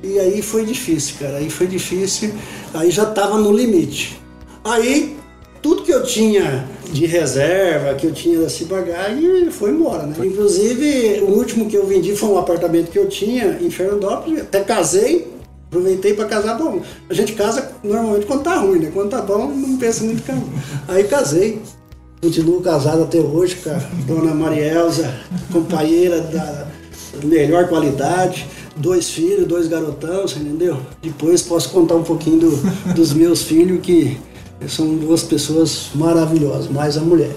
[0.02, 1.38] E aí foi difícil, cara.
[1.38, 2.34] Aí foi difícil.
[2.74, 4.20] Aí já estava no limite.
[4.64, 5.18] Aí
[5.64, 10.14] tudo que eu tinha de reserva, que eu tinha da Cibagag, foi embora, né?
[10.20, 14.42] Inclusive, o último que eu vendi foi um apartamento que eu tinha em Fernandópolis.
[14.42, 15.32] Até casei,
[15.68, 16.58] aproveitei para casar.
[16.58, 18.92] Bom, a gente casa normalmente quando tá ruim, né?
[18.94, 20.44] Quando tá bom, não pensa muito em
[20.90, 21.62] Aí casei.
[22.22, 25.14] Continuo casado até hoje com a dona Marielza,
[25.52, 26.68] companheira da
[27.24, 28.48] melhor qualidade.
[28.76, 30.78] Dois filhos, dois garotão, você entendeu?
[31.02, 34.18] Depois posso contar um pouquinho do, dos meus filhos, que
[34.68, 37.36] são duas pessoas maravilhosas, mais a mulher.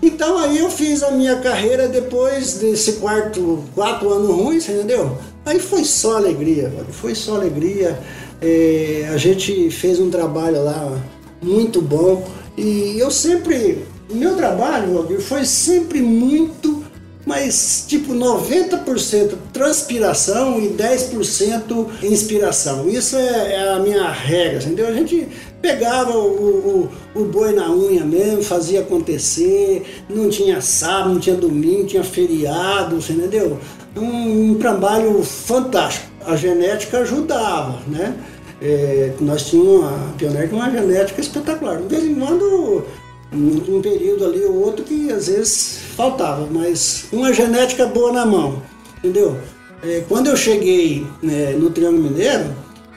[0.00, 5.18] Então aí eu fiz a minha carreira depois desse quarto, quatro anos ruins, entendeu?
[5.44, 7.98] Aí foi só alegria, foi só alegria.
[8.40, 11.02] É, a gente fez um trabalho lá
[11.42, 16.84] muito bom e eu sempre, meu trabalho foi sempre muito,
[17.26, 22.88] mas tipo 90% transpiração e 10% inspiração.
[22.88, 24.88] Isso é, é, a minha regra, entendeu?
[24.88, 25.28] A gente
[25.60, 31.36] pegava o, o, o, boi na unha mesmo, fazia acontecer, não tinha sábado, não tinha
[31.36, 33.58] domingo, tinha feriado, entendeu?
[33.96, 36.06] Um, um trabalho fantástico.
[36.24, 38.14] A genética ajudava, né?
[38.60, 41.78] É, nós tínhamos a Pioneer uma genética espetacular.
[41.78, 42.84] De vez em quando,
[43.32, 48.62] um período ali ou outro que às vezes faltava, mas uma genética boa na mão,
[48.98, 49.36] entendeu?
[49.82, 52.46] É, quando eu cheguei né, no Triângulo Mineiro,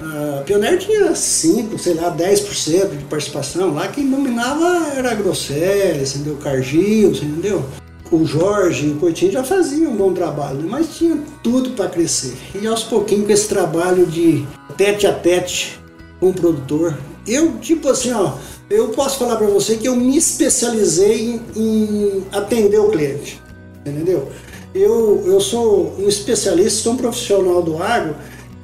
[0.02, 3.74] a Pioneer tinha 5, sei lá, 10% de participação.
[3.74, 6.38] Lá quem dominava era a Grosselli, entendeu?
[6.38, 7.64] Cargill, entendeu?
[8.12, 10.68] O Jorge e o Coutinho já faziam um bom trabalho, né?
[10.70, 12.36] mas tinha tudo para crescer.
[12.60, 15.80] E aos pouquinhos com esse trabalho de tete a tete
[16.20, 18.34] com o produtor, eu tipo assim, ó,
[18.70, 23.42] eu posso falar para você que eu me especializei em, em atender o cliente,
[23.86, 24.30] entendeu?
[24.74, 28.16] eu, eu sou um especialista, sou um profissional do agro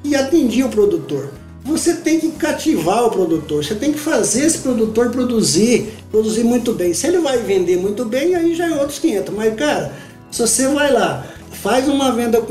[0.07, 1.29] e atendi o produtor.
[1.65, 6.71] Você tem que cativar o produtor, você tem que fazer esse produtor produzir, produzir muito
[6.71, 6.93] bem.
[6.93, 9.33] Se ele vai vender muito bem, aí já é outros 500.
[9.35, 9.91] Mas, cara,
[10.31, 12.41] se você vai lá, faz uma venda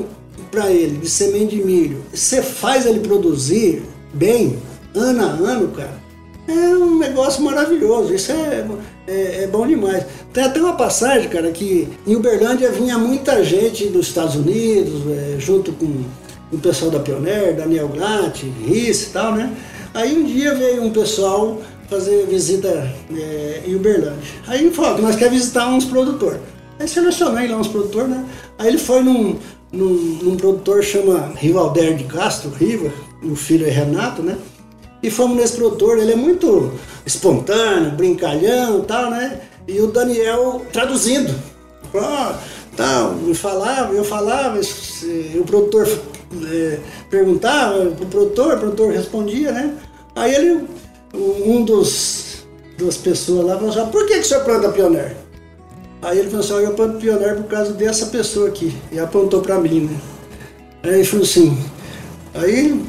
[0.50, 4.58] para ele de semente de milho, você faz ele produzir bem,
[4.94, 6.06] ano a ano, cara,
[6.46, 8.14] é um negócio maravilhoso.
[8.14, 8.66] Isso é,
[9.06, 10.04] é, é, bom demais.
[10.32, 15.36] Tem até uma passagem, cara, que em Uberlândia vinha muita gente dos Estados Unidos, é,
[15.38, 16.04] junto com
[16.52, 19.52] o pessoal da Pioneer, Daniel Glatt, Risse e tal, né?
[19.94, 24.18] Aí um dia veio um pessoal fazer visita é, em Uberlândia.
[24.46, 26.40] Aí ele falou nós queremos visitar uns produtores.
[26.78, 28.24] Aí selecionei lá uns produtores, né?
[28.58, 29.38] Aí ele foi num,
[29.72, 34.36] num, num produtor chama Rivalder de Castro, Riva, o filho é Renato, né?
[35.02, 36.72] E fomos nesse produtor, ele é muito
[37.04, 39.40] espontâneo, brincalhão e tal, né?
[39.66, 41.34] E o Daniel traduzindo.
[41.94, 42.38] Ah,
[42.76, 44.60] tal, me falava, eu falava,
[45.34, 45.88] o produtor
[46.50, 46.78] é,
[47.10, 49.74] perguntava o produtor, o produtor respondia, né?
[50.14, 50.66] Aí ele,
[51.14, 55.14] um dos duas pessoas lá falou assim, ah, por que, que o senhor planta pioneiro?
[56.02, 58.74] Aí ele falou assim, eu planto pioneiro por causa dessa pessoa aqui.
[58.92, 60.00] E apontou para mim, né?
[60.82, 61.58] Aí ele falou assim,
[62.34, 62.84] aí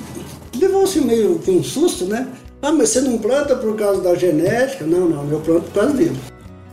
[0.55, 2.27] levou-se meio com um susto, né?
[2.61, 4.85] Ah, mas você não planta por causa da genética?
[4.85, 6.17] Não, não, eu planto por causa dele.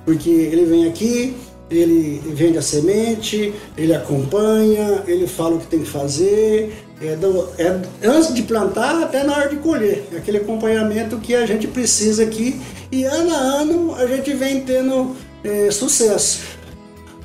[0.04, 1.36] Porque ele vem aqui,
[1.70, 7.48] ele vende a semente, ele acompanha, ele fala o que tem que fazer, é, do,
[7.58, 10.06] é antes de plantar até na hora de colher.
[10.12, 12.60] É aquele acompanhamento que a gente precisa aqui
[12.92, 16.40] e ano a ano a gente vem tendo é, sucesso.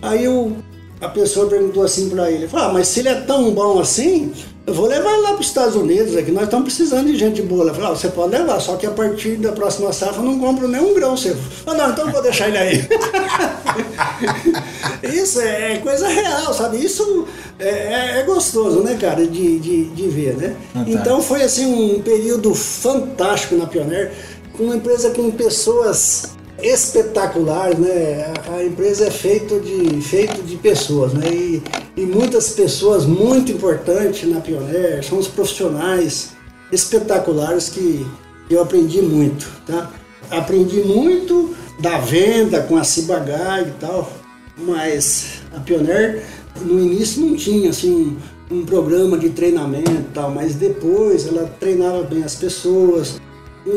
[0.02, 0.56] Aí o,
[1.02, 4.32] a pessoa perguntou assim para ele, ah, mas se ele é tão bom assim,
[4.70, 7.42] eu vou levar ele lá para os Estados Unidos, aqui nós estamos precisando de gente
[7.42, 7.64] boa.
[7.64, 10.38] Ela falou, ah, você pode levar, só que a partir da próxima safra eu não
[10.38, 11.36] compro nenhum grão seu.
[11.66, 12.88] Não, então eu vou deixar ele aí.
[15.12, 16.78] Isso é, é coisa real, sabe?
[16.78, 17.28] Isso
[17.58, 20.56] é, é, é gostoso, né, cara, de, de, de ver, né?
[20.86, 24.12] Então foi assim um período fantástico na Pioneer,
[24.56, 28.34] com uma empresa com pessoas espetacular, né?
[28.56, 31.28] A, empresa é feita de, feito de pessoas, né?
[31.30, 31.64] E,
[31.96, 36.32] e muitas pessoas muito importantes na Pioneer, são os profissionais
[36.72, 38.06] espetaculares que
[38.50, 39.92] eu aprendi muito, tá?
[40.30, 44.12] Aprendi muito da venda com a Cibagai e tal,
[44.58, 46.24] mas a Pioneer
[46.62, 48.18] no início não tinha assim
[48.52, 53.20] um, um programa de treinamento e tal, mas depois ela treinava bem as pessoas,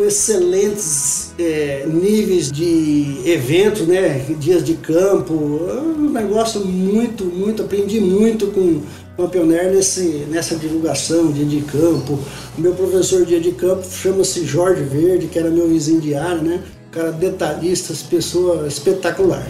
[0.04, 4.24] excelentes é, níveis de eventos, né?
[4.38, 8.80] Dias de campo, um negócio muito, muito, aprendi muito com,
[9.22, 12.18] a Pioneer nesse, nessa divulgação, dia de campo.
[12.56, 16.62] O meu professor dia de campo chama-se Jorge Verde, que era meu vizinho de né?
[16.90, 19.46] Cara detalhista, pessoa espetacular.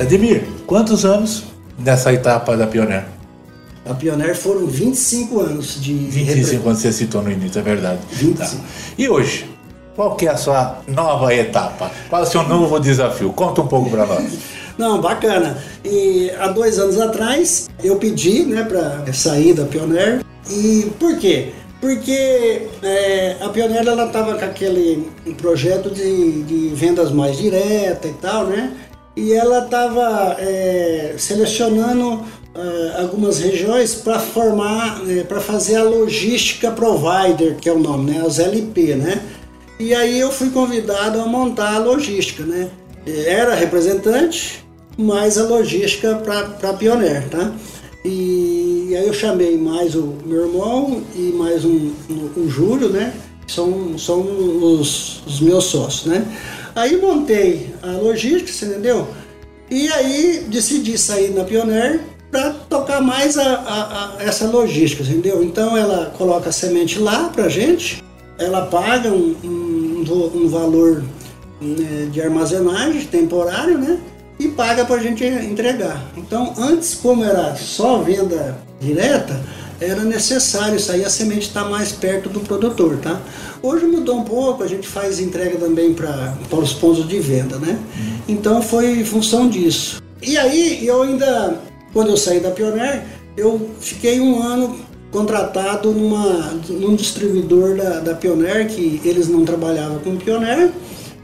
[0.00, 1.44] Ademir, quantos anos
[1.78, 3.21] nessa etapa da Pioneer?
[3.84, 5.92] A Pioneer foram 25 anos de.
[5.92, 8.00] 25 anos você citou no início, é verdade.
[8.12, 8.62] 25.
[8.62, 8.68] Tá.
[8.96, 9.50] E hoje?
[9.96, 11.90] Qual que é a sua nova etapa?
[12.08, 13.32] Qual é o seu novo desafio?
[13.32, 14.32] Conta um pouco para nós.
[14.78, 15.58] Não, bacana.
[15.84, 20.24] E há dois anos atrás eu pedi né, para sair da Pioneer.
[20.48, 21.52] E por quê?
[21.80, 28.12] Porque é, a Pioneer ela estava com aquele projeto de, de vendas mais direta e
[28.14, 28.72] tal, né?
[29.14, 32.24] E ela estava é, selecionando
[32.98, 38.22] algumas regiões para formar, uh, para fazer a logística provider, que é o nome, né?
[38.24, 39.22] As LP, né?
[39.78, 42.70] E aí eu fui convidado a montar a logística, né?
[43.06, 44.64] Era representante,
[44.96, 47.52] mas a logística para Pioneer, tá?
[48.04, 51.92] E aí eu chamei mais o meu irmão e mais um,
[52.36, 53.14] um, Júlio, né?
[53.46, 56.26] São, são os, os meus sócios, né?
[56.74, 59.08] Aí montei a logística, você entendeu?
[59.70, 62.00] E aí decidi sair na Pioneer
[62.32, 65.44] para tocar mais a, a, a, essa logística, entendeu?
[65.44, 68.02] Então ela coloca a semente lá para gente,
[68.38, 71.04] ela paga um, um, um valor
[71.60, 74.00] né, de armazenagem temporário, né?
[74.38, 76.02] E paga para a gente entregar.
[76.16, 79.38] Então antes, como era só venda direta,
[79.78, 83.20] era necessário isso aí, a semente está mais perto do produtor, tá?
[83.62, 87.78] Hoje mudou um pouco, a gente faz entrega também para os pontos de venda, né?
[87.78, 88.18] Uhum.
[88.26, 90.02] Então foi em função disso.
[90.22, 91.60] E aí eu ainda
[91.92, 93.04] quando eu saí da Pioneer,
[93.36, 94.76] eu fiquei um ano
[95.10, 100.70] contratado numa, num distribuidor da, da Pioneer, que eles não trabalhavam com Pioneer.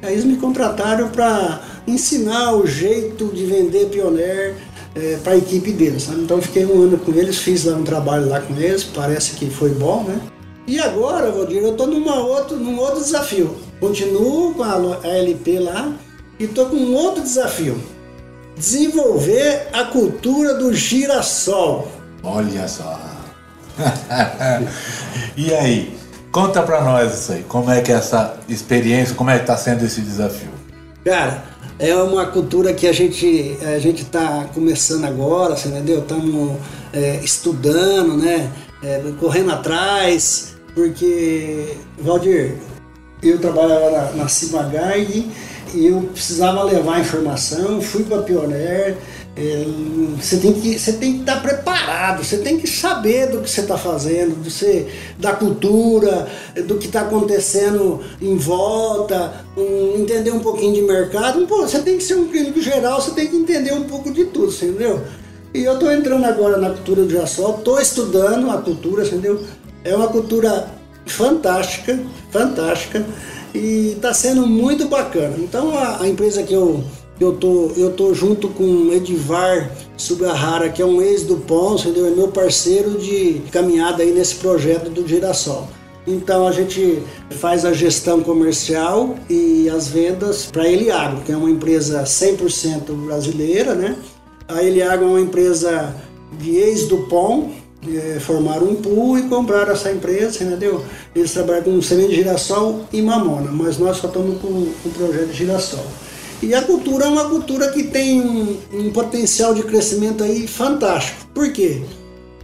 [0.02, 4.56] Aí eles me contrataram para ensinar o jeito de vender Pioneer
[4.94, 6.04] é, para a equipe deles.
[6.04, 6.20] Sabe?
[6.20, 9.46] Então fiquei um ano com eles, fiz lá um trabalho lá com eles, parece que
[9.50, 10.20] foi bom, né?
[10.66, 13.56] E agora, Valdir, eu estou num outro desafio.
[13.80, 15.96] Continuo com a LP lá,
[16.38, 17.76] e estou com um outro desafio:
[18.58, 21.88] desenvolver a cultura do girassol.
[22.22, 23.00] Olha só.
[25.36, 25.96] e aí,
[26.32, 27.44] conta para nós isso aí.
[27.44, 30.50] Como é que é essa experiência, como é que está sendo esse desafio?
[31.04, 31.44] Cara,
[31.78, 36.00] é uma cultura que a gente a gente está começando agora, você entendeu?
[36.00, 36.56] Estamos
[36.92, 38.50] é, estudando, né?
[38.82, 42.56] É, correndo atrás, porque Valdir,
[43.22, 45.26] eu trabalhava na, na Cimagai
[45.74, 48.96] e eu precisava levar informação, fui para Pioneer.
[49.36, 49.64] É,
[50.20, 53.60] você tem que você tem que estar preparado, você tem que saber do que você
[53.60, 56.26] está fazendo, do você, da cultura,
[56.66, 61.46] do que está acontecendo em volta, um, entender um pouquinho de mercado.
[61.46, 64.24] Pô, você tem que ser um clínico geral, você tem que entender um pouco de
[64.24, 65.04] tudo, entendeu?
[65.54, 69.40] E eu estou entrando agora na cultura do Jassol, estou estudando a cultura, entendeu?
[69.84, 70.77] É uma cultura
[71.12, 71.98] fantástica,
[72.30, 73.04] fantástica
[73.54, 75.36] e está sendo muito bacana.
[75.38, 76.82] Então a, a, empresa que eu
[77.20, 82.06] eu tô eu tô junto com Edivar Sugahara, que é um ex do Pons, entendeu?
[82.06, 85.68] É meu parceiro de caminhada aí nesse projeto do Girassol.
[86.06, 87.02] Então a gente
[87.32, 92.92] faz a gestão comercial e as vendas para a Eliagro, que é uma empresa 100%
[93.06, 93.96] brasileira, né?
[94.46, 95.94] A Eliagro é uma empresa
[96.38, 97.52] de ex-Dupont,
[97.86, 100.84] é, formaram um pool e compraram essa empresa, entendeu?
[101.14, 105.28] Eles trabalham com semente de girassol e mamona, mas nós só estamos com o projeto
[105.28, 105.86] de girassol.
[106.42, 111.26] E a cultura é uma cultura que tem um, um potencial de crescimento aí fantástico.
[111.34, 111.82] Por quê?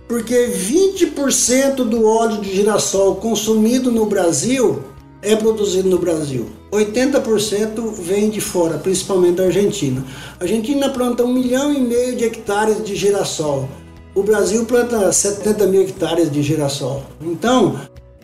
[0.08, 4.82] Porque 20% do óleo de girassol consumido no Brasil
[5.22, 6.46] é produzido no Brasil.
[6.70, 10.04] 80% vem de fora, principalmente da Argentina.
[10.38, 13.68] A Argentina planta um milhão e meio de hectares de girassol.
[14.14, 17.02] O Brasil planta 70 mil hectares de girassol.
[17.20, 17.80] Então,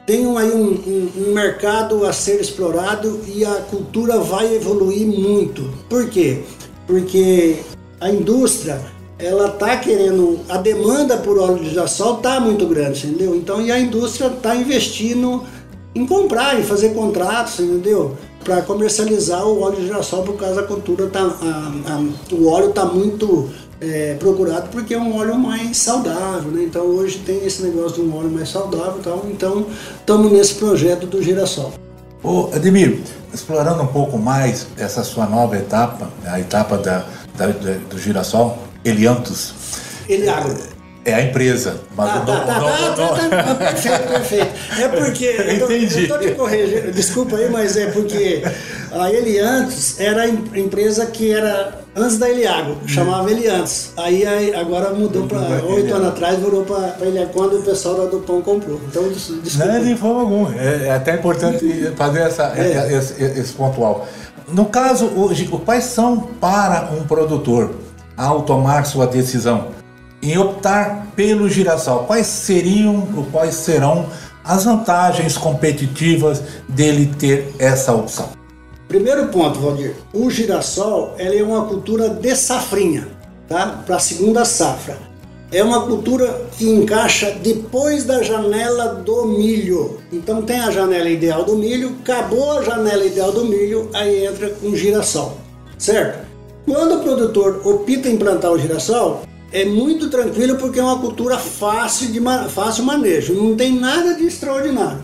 [0.07, 5.69] tem aí um, um, um, mercado a ser explorado e a cultura vai evoluir muito.
[5.89, 6.43] Por quê?
[6.87, 7.57] Porque
[8.01, 8.81] a indústria
[9.19, 13.35] ela está querendo, a demanda por óleo de girassol está muito grande, entendeu?
[13.35, 15.43] Então, e a indústria está investindo
[15.95, 18.17] em comprar, em fazer contratos, entendeu?
[18.45, 22.71] Para comercializar o óleo de girassol, por causa da cultura, tá, a, a, o óleo
[22.71, 23.51] está muito
[23.81, 26.63] é, procurado porque é um óleo mais saudável, né?
[26.65, 29.67] Então hoje tem esse negócio de um óleo mais saudável, tal, então
[29.99, 31.73] estamos nesse projeto do girassol.
[32.23, 33.01] Ô Ademir,
[33.33, 37.07] explorando um pouco mais essa sua nova etapa, a etapa da,
[37.37, 39.55] da do girassol, Eliantus.
[40.09, 40.55] Eliago.
[41.05, 41.81] É a empresa.
[41.97, 44.51] Mas ah, tá, tá, tá, tá, tá, perfeito, perfeito.
[44.79, 45.25] É porque.
[45.25, 46.03] Eu tô, Entendi.
[46.03, 48.43] Eu tô te corrigindo, desculpa aí, mas é porque
[48.93, 53.93] a Eliantos era a empresa que era antes da Eliago, chamava Eliantos.
[53.97, 58.05] Aí, aí agora mudou para oito anos atrás, virou para Eliago quando o pessoal da
[58.05, 58.79] Dupont comprou.
[58.87, 59.73] Então, desculpa.
[59.73, 60.55] Não, de forma alguma.
[60.55, 62.93] É, é até importante fazer essa, é.
[62.93, 64.07] esse, esse pontual.
[64.53, 67.75] No caso, hoje, quais são para um produtor
[68.17, 69.80] ao tomar sua decisão?
[70.23, 74.07] Em optar pelo girassol, quais seriam ou quais serão
[74.45, 78.31] as vantagens competitivas dele ter essa opção?
[78.89, 83.09] Primeiro ponto, Valdir, o girassol ele é uma cultura de safrinha,
[83.49, 83.83] tá?
[83.87, 84.99] Para a segunda safra.
[85.53, 89.99] É uma cultura que encaixa depois da janela do milho.
[90.13, 94.51] Então tem a janela ideal do milho, acabou a janela ideal do milho, aí entra
[94.51, 95.39] com girassol,
[95.77, 96.25] certo?
[96.65, 99.23] Quando o produtor opta em plantar o girassol,
[99.53, 102.21] é muito tranquilo porque é uma cultura fácil de
[102.51, 105.01] fácil manejo, não tem nada de extraordinário.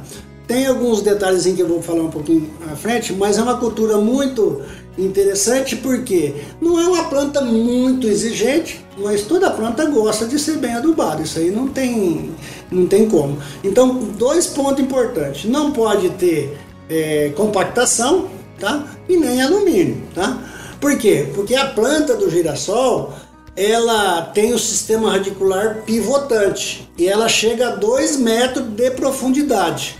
[0.46, 3.98] Tem alguns detalhes que eu vou falar um pouquinho à frente, mas é uma cultura
[3.98, 4.62] muito
[4.96, 10.74] interessante porque não é uma planta muito exigente, mas toda planta gosta de ser bem
[10.74, 11.22] adubada.
[11.22, 12.30] Isso aí não tem,
[12.70, 13.38] não tem como.
[13.64, 16.56] Então, dois pontos importantes: não pode ter
[16.88, 18.28] é, compactação,
[18.60, 18.86] tá?
[19.08, 20.40] E nem alumínio, tá?
[20.80, 21.26] Por quê?
[21.34, 23.12] Porque a planta do girassol
[23.56, 29.96] ela tem o sistema radicular pivotante e ela chega a 2 metros de profundidade.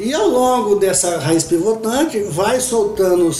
[0.00, 3.30] E ao longo dessa raiz pivotante vai soltando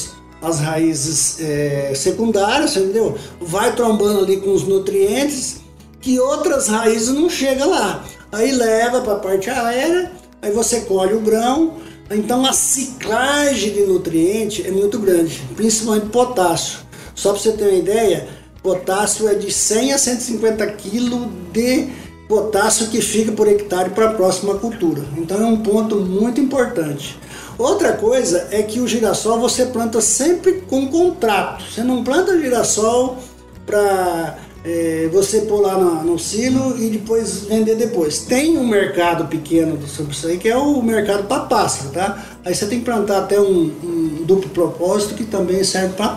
[0.43, 3.17] as raízes é, secundárias, entendeu?
[3.41, 5.63] Vai trombando ali com os nutrientes
[6.01, 8.05] que outras raízes não chegam lá.
[8.31, 10.13] Aí leva para a parte aérea,
[10.43, 11.79] aí você colhe o grão.
[12.11, 16.81] Então a ciclagem de nutriente é muito grande, principalmente potássio.
[17.15, 18.29] Só para você ter uma ideia,
[18.65, 21.89] potássio é de 100 a 150 kg de
[22.27, 25.05] potássio que fica por hectare para a próxima cultura.
[25.19, 27.19] Então é um ponto muito importante.
[27.59, 31.63] Outra coisa é que o girassol você planta sempre com contrato.
[31.71, 33.19] Você não planta girassol
[33.67, 38.21] para é, você pôr lá no, silo e depois vender depois.
[38.21, 42.25] Tem um mercado pequeno sobre isso aí, que é o mercado para pássaro, tá?
[42.45, 46.09] Aí você tem que plantar até um, um duplo propósito que também serve para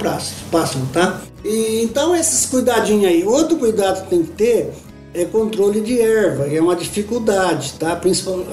[0.49, 1.21] pássaro, tá?
[1.43, 3.25] E, então esses cuidadinhos aí.
[3.25, 4.71] Outro cuidado que tem que ter
[5.13, 7.95] é controle de erva, é uma dificuldade, tá?
[7.97, 8.49] Principalmente,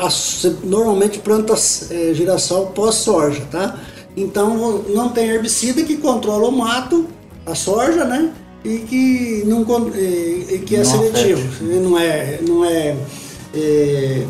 [0.64, 1.54] normalmente planta
[1.90, 3.78] é, girassol pós-soja, tá?
[4.16, 7.06] Então não tem herbicida que controla o mato,
[7.46, 8.32] a soja, né?
[8.64, 9.62] E que, não,
[9.94, 11.64] e, que é não seletivo, afete.
[11.64, 12.96] não é, não é,
[13.54, 14.26] é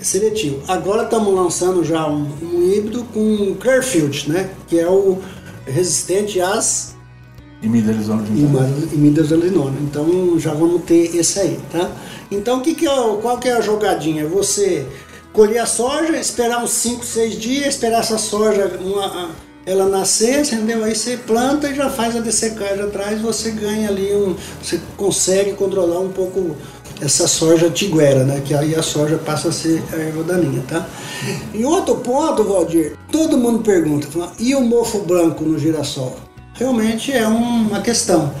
[0.00, 0.62] seletivo.
[0.68, 4.50] Agora estamos lançando já um, um híbrido com Clearfield, né?
[4.68, 5.18] Que é o
[5.66, 6.94] resistente às
[8.92, 9.76] Imidazolinona.
[9.80, 11.90] Então já vamos ter esse aí, tá?
[12.30, 14.26] Então que que é, qual que é a jogadinha?
[14.28, 14.86] Você
[15.32, 19.30] colher a soja, esperar uns 5, 6 dias, esperar essa soja uma,
[19.66, 20.84] ela nascer, entendeu?
[20.84, 24.36] Aí você planta e já faz a dessecagem atrás, você ganha ali um.
[24.62, 26.56] Você consegue controlar um pouco
[27.00, 28.40] essa soja tiguera, né?
[28.44, 30.86] Que aí a soja passa a ser a erva daninha, tá?
[31.52, 34.06] E outro ponto, Valdir, todo mundo pergunta,
[34.38, 36.16] e o mofo branco no girassol?
[36.54, 38.32] Realmente é uma questão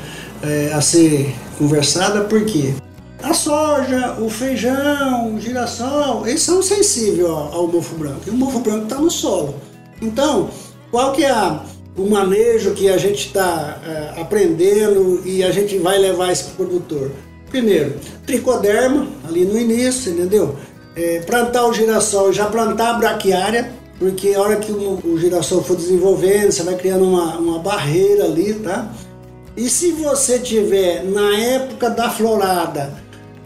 [0.42, 2.74] é, a ser conversada, porque
[3.20, 8.20] a soja, o feijão, o girassol, eles são sensíveis ao mofo branco.
[8.26, 9.56] E o mofo branco está no solo.
[10.00, 10.48] Então,
[10.90, 11.64] qual que é a,
[11.96, 17.10] o manejo que a gente está é, aprendendo e a gente vai levar esse produtor?
[17.50, 17.94] Primeiro,
[18.26, 20.56] tricoderma, ali no início, entendeu?
[20.94, 25.62] É, plantar o girassol, já plantar a braquiária, porque a hora que o, o girassol
[25.62, 28.92] for desenvolvendo, você vai criando uma, uma barreira ali, tá?
[29.56, 32.92] E se você tiver na época da florada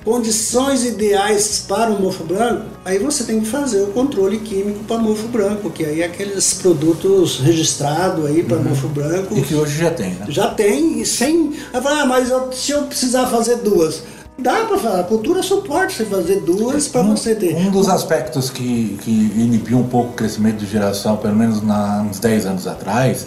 [0.05, 4.99] condições ideais para o mofo branco, aí você tem que fazer o controle químico para
[4.99, 8.65] mofo branco, que aí é aqueles produtos registrados aí para uhum.
[8.65, 9.37] mofo branco.
[9.37, 10.27] E que hoje já tem, né?
[10.29, 11.55] Já tem, e sem.
[11.73, 14.03] Ah, mas eu, se eu precisar fazer duas.
[14.39, 17.55] Dá para falar, a cultura suporta você fazer duas para um, você ter.
[17.55, 22.01] Um dos aspectos que, que inibiu um pouco o crescimento de geração, pelo menos na,
[22.09, 23.27] uns 10 anos atrás,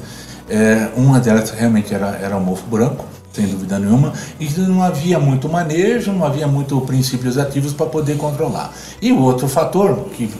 [0.50, 5.20] é, uma delas realmente era, era o mofo branco sem dúvida nenhuma, e não havia
[5.20, 8.72] muito manejo, não havia muito princípios ativos para poder controlar.
[9.02, 10.32] E o outro fator, que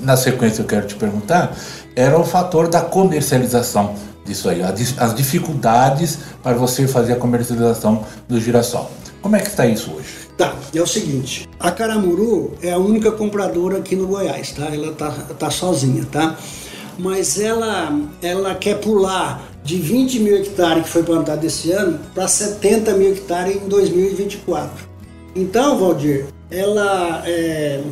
[0.00, 1.54] na sequência eu quero te perguntar,
[1.96, 8.40] era o fator da comercialização disso aí, as dificuldades para você fazer a comercialização do
[8.40, 8.90] girassol.
[9.20, 10.28] Como é que está isso hoje?
[10.36, 14.66] Tá, é o seguinte, a Caramuru é a única compradora aqui no Goiás, tá?
[14.66, 16.36] Ela tá, tá sozinha, tá?
[16.96, 22.26] Mas ela, ela quer pular de 20 mil hectares que foi plantado esse ano para
[22.26, 24.88] 70 mil hectares em 2024.
[25.36, 27.82] Então, Valdir, ela é,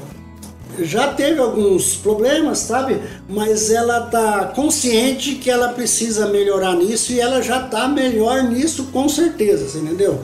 [0.80, 2.98] já teve alguns problemas, sabe?
[3.28, 8.88] Mas ela está consciente que ela precisa melhorar nisso e ela já está melhor nisso
[8.90, 10.20] com certeza, entendeu?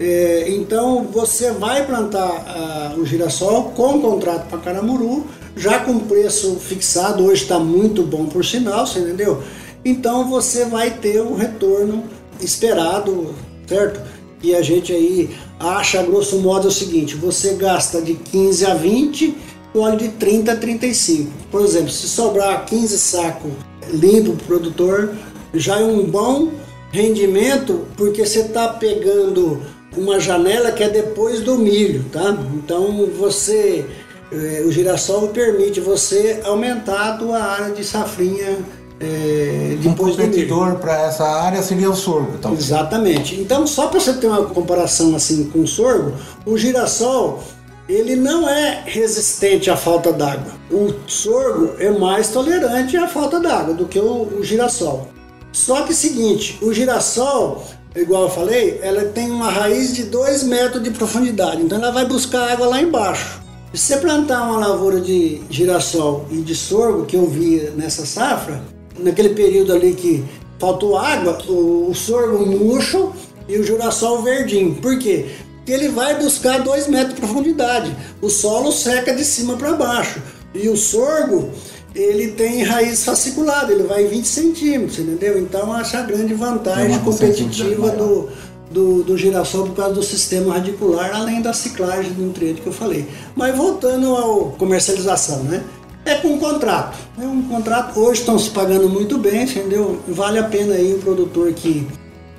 [0.00, 5.24] É, então você vai plantar uh, o girassol com contrato para Caramuru,
[5.56, 9.40] já com preço fixado, hoje está muito bom por sinal, você entendeu?
[9.88, 12.04] Então você vai ter o retorno
[12.40, 13.32] esperado,
[13.68, 14.00] certo?
[14.42, 15.30] E a gente aí
[15.60, 19.36] acha, grosso modo, é o seguinte: você gasta de 15 a 20,
[19.72, 21.30] colhe de 30 a 35.
[21.52, 23.52] Por exemplo, se sobrar 15 sacos
[23.92, 25.14] limpo para o produtor,
[25.54, 26.50] já é um bom
[26.90, 29.62] rendimento, porque você está pegando
[29.96, 32.36] uma janela que é depois do milho, tá?
[32.54, 33.84] Então você,
[34.32, 38.58] eh, o girassol permite você aumentar a tua área de safrinha
[39.00, 42.64] é, um competidor para essa área seria o sorgo, talvez.
[42.64, 43.34] Exatamente.
[43.40, 46.12] Então, só para você ter uma comparação assim com o sorgo,
[46.44, 47.42] o girassol
[47.88, 50.52] ele não é resistente à falta d'água.
[50.70, 55.08] O sorgo é mais tolerante à falta d'água do que o, o girassol.
[55.52, 60.42] Só que é seguinte, o girassol, igual eu falei, ela tem uma raiz de 2
[60.42, 63.40] metros de profundidade, então ela vai buscar água lá embaixo.
[63.72, 68.62] Se você plantar uma lavoura de girassol e de sorgo, que eu vi nessa safra,
[68.98, 70.24] naquele período ali que
[70.58, 73.12] faltou água, o, o sorgo murcho
[73.48, 74.74] e o girassol verdinho.
[74.76, 75.26] Por quê?
[75.56, 77.94] Porque ele vai buscar dois metros de profundidade.
[78.22, 80.22] O solo seca de cima para baixo.
[80.54, 81.50] E o sorgo,
[81.94, 85.38] ele tem raiz fasciculada, ele vai 20 centímetros, entendeu?
[85.38, 88.28] Então é a grande vantagem é competitiva do,
[88.70, 92.72] do, do girassol por causa do sistema radicular, além da ciclagem do nutriente que eu
[92.72, 93.06] falei.
[93.34, 95.62] Mas voltando à comercialização, né?
[96.06, 96.96] É com um contrato.
[97.20, 100.00] É um contrato, hoje estão se pagando muito bem, entendeu?
[100.08, 101.86] Vale a pena aí o produtor que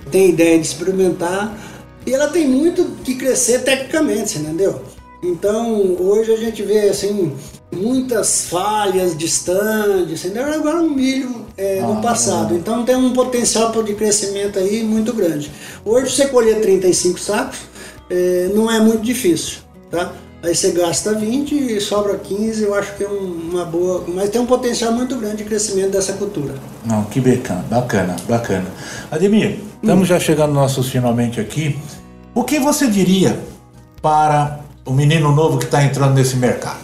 [0.09, 1.55] tem ideia de experimentar.
[2.05, 4.82] E ela tem muito que crescer tecnicamente, entendeu?
[5.22, 7.36] Então, hoje a gente vê assim
[7.72, 10.53] muitas falhas distantes, entendeu?
[10.53, 12.55] Agora o milho é, ah, no passado.
[12.55, 15.51] Então tem um potencial de crescimento aí muito grande.
[15.84, 17.59] Hoje você colher 35 sacos,
[18.09, 19.59] é, não é muito difícil,
[19.91, 20.13] tá?
[20.48, 24.06] Aí você gasta 20 e sobra 15, eu acho que é uma boa.
[24.08, 26.56] Mas tem um potencial muito grande de crescimento dessa cultura.
[26.86, 28.66] Não, que bacana, bacana, bacana.
[29.12, 30.06] Ademir, estamos hum.
[30.06, 31.78] já chegando nossos finalmente aqui.
[32.34, 33.38] O que você diria
[34.02, 36.80] para o menino novo que está entrando nesse mercado?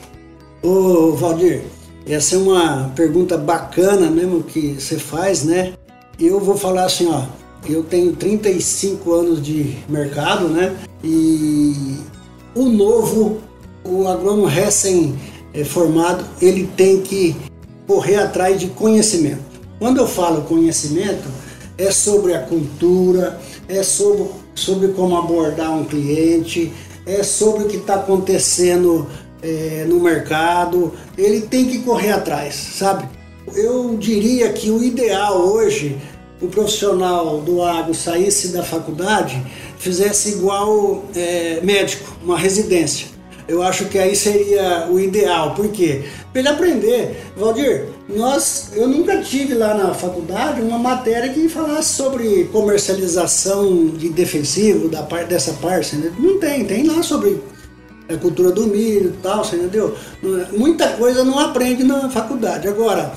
[0.61, 1.61] Ô, Valdir,
[2.05, 5.72] essa é uma pergunta bacana mesmo que você faz, né?
[6.20, 7.24] Eu vou falar assim, ó.
[7.66, 10.76] Eu tenho 35 anos de mercado, né?
[11.01, 11.97] E
[12.53, 13.39] o novo,
[13.84, 17.36] o agrônomo recém-formado, ele tem que
[17.88, 19.41] correr atrás de conhecimento.
[19.79, 21.27] Quando eu falo conhecimento,
[21.77, 26.71] é sobre a cultura, é sobre, sobre como abordar um cliente,
[27.05, 29.07] é sobre o que está acontecendo
[29.41, 30.93] é, no mercado.
[31.17, 33.07] Ele tem que correr atrás, sabe?
[33.55, 35.97] Eu diria que o ideal hoje,
[36.41, 39.43] o profissional do agro saísse da faculdade
[39.77, 43.12] fizesse igual é, médico, uma residência.
[43.48, 45.54] Eu acho que aí seria o ideal.
[45.54, 46.04] Por quê?
[46.32, 47.24] Para ele aprender.
[47.36, 54.10] Valdir, nós, eu nunca tive lá na faculdade uma matéria que falasse sobre comercialização de
[54.10, 55.96] defensivo da parte dessa parte.
[55.96, 56.12] Né?
[56.18, 57.41] Não tem, tem lá sobre
[58.10, 59.96] a cultura do milho e tal, você entendeu?
[60.24, 62.68] É, muita coisa não aprende na faculdade.
[62.68, 63.14] Agora,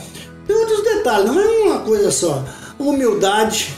[0.47, 2.45] tem outros detalhes, não é uma coisa só.
[2.79, 3.74] Humildade,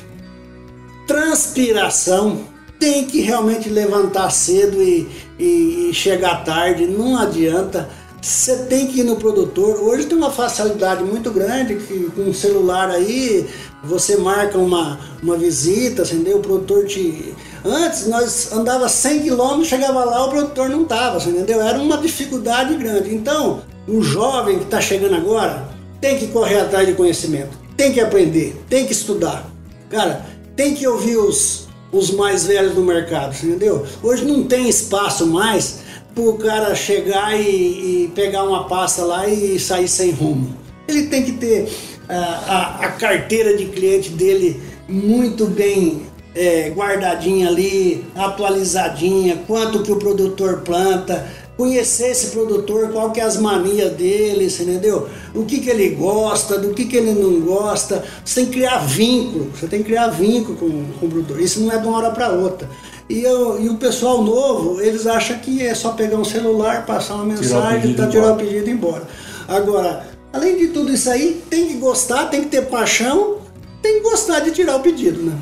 [1.07, 2.41] transpiração,
[2.79, 5.09] tem que realmente levantar cedo e,
[5.39, 7.89] e, e chegar tarde, não adianta.
[8.21, 9.81] Você tem que ir no produtor.
[9.81, 13.49] Hoje tem uma facilidade muito grande que com o celular aí
[13.83, 16.39] você marca uma, uma visita, entendeu?
[16.39, 17.35] O produtor te.
[17.65, 21.61] Antes nós andava 100 km, chegava lá, o produtor não estava, entendeu?
[21.61, 23.15] Era uma dificuldade grande.
[23.15, 25.69] Então, o jovem que está chegando agora
[26.01, 29.49] tem que correr atrás de conhecimento, tem que aprender, tem que estudar.
[29.89, 30.27] Cara,
[30.57, 33.87] tem que ouvir os, os mais velhos do mercado, entendeu?
[34.03, 35.81] Hoje não tem espaço mais
[36.15, 40.57] para o cara chegar e, e, pegar uma pasta lá e sair sem rumo.
[40.87, 41.69] Ele tem que ter
[42.09, 46.03] a, a, a carteira de cliente dele muito bem
[46.35, 51.27] é, guardadinha ali, atualizadinha, quanto que o produtor planta,
[51.59, 55.09] conhecer esse produtor, qual que é as manias dele, entendeu?
[55.35, 58.05] O que, que ele gosta, do que, que ele não gosta.
[58.25, 61.41] Você tem que criar vínculo, você tem que criar vínculo com, com o produtor.
[61.41, 62.71] Isso não é de uma hora para outra.
[63.11, 67.17] E, eu, e o pessoal novo, eles acham que é só pegar um celular, passar
[67.17, 69.03] uma mensagem, tirar, tirar o pedido e ir embora.
[69.49, 73.39] Agora, além de tudo isso aí, tem que gostar, tem que ter paixão,
[73.83, 75.37] tem que gostar de tirar o pedido, né?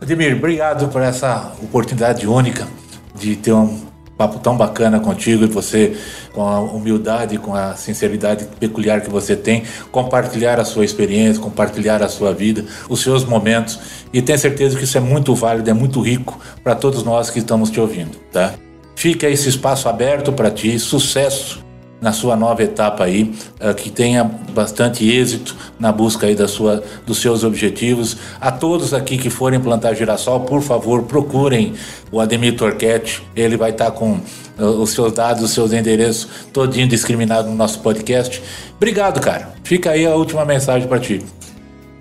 [0.00, 2.66] Ademir, obrigado por essa oportunidade única
[3.14, 3.91] de ter um
[4.22, 5.96] papo tão bacana contigo e você,
[6.32, 12.02] com a humildade, com a sinceridade peculiar que você tem, compartilhar a sua experiência, compartilhar
[12.02, 13.78] a sua vida, os seus momentos.
[14.12, 17.40] E tenho certeza que isso é muito válido, é muito rico para todos nós que
[17.40, 18.54] estamos te ouvindo, tá?
[18.94, 21.71] Fica esse espaço aberto para ti, sucesso
[22.02, 26.82] na sua nova etapa aí, uh, que tenha bastante êxito na busca aí da sua,
[27.06, 28.16] dos seus objetivos.
[28.40, 31.74] A todos aqui que forem plantar girassol, por favor, procurem
[32.10, 34.14] o Ademir Torquete, ele vai estar tá com
[34.58, 38.42] uh, os seus dados, os seus endereços todinho discriminado no nosso podcast.
[38.76, 39.54] Obrigado, cara.
[39.62, 41.24] Fica aí a última mensagem para ti.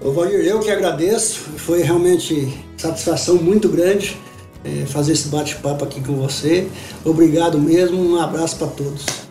[0.04, 1.42] Ô, Valdir, eu que agradeço.
[1.58, 4.18] Foi realmente satisfação muito grande
[4.64, 6.68] é, fazer esse bate-papo aqui com você.
[7.06, 8.02] Obrigado mesmo.
[8.02, 9.31] Um abraço para todos.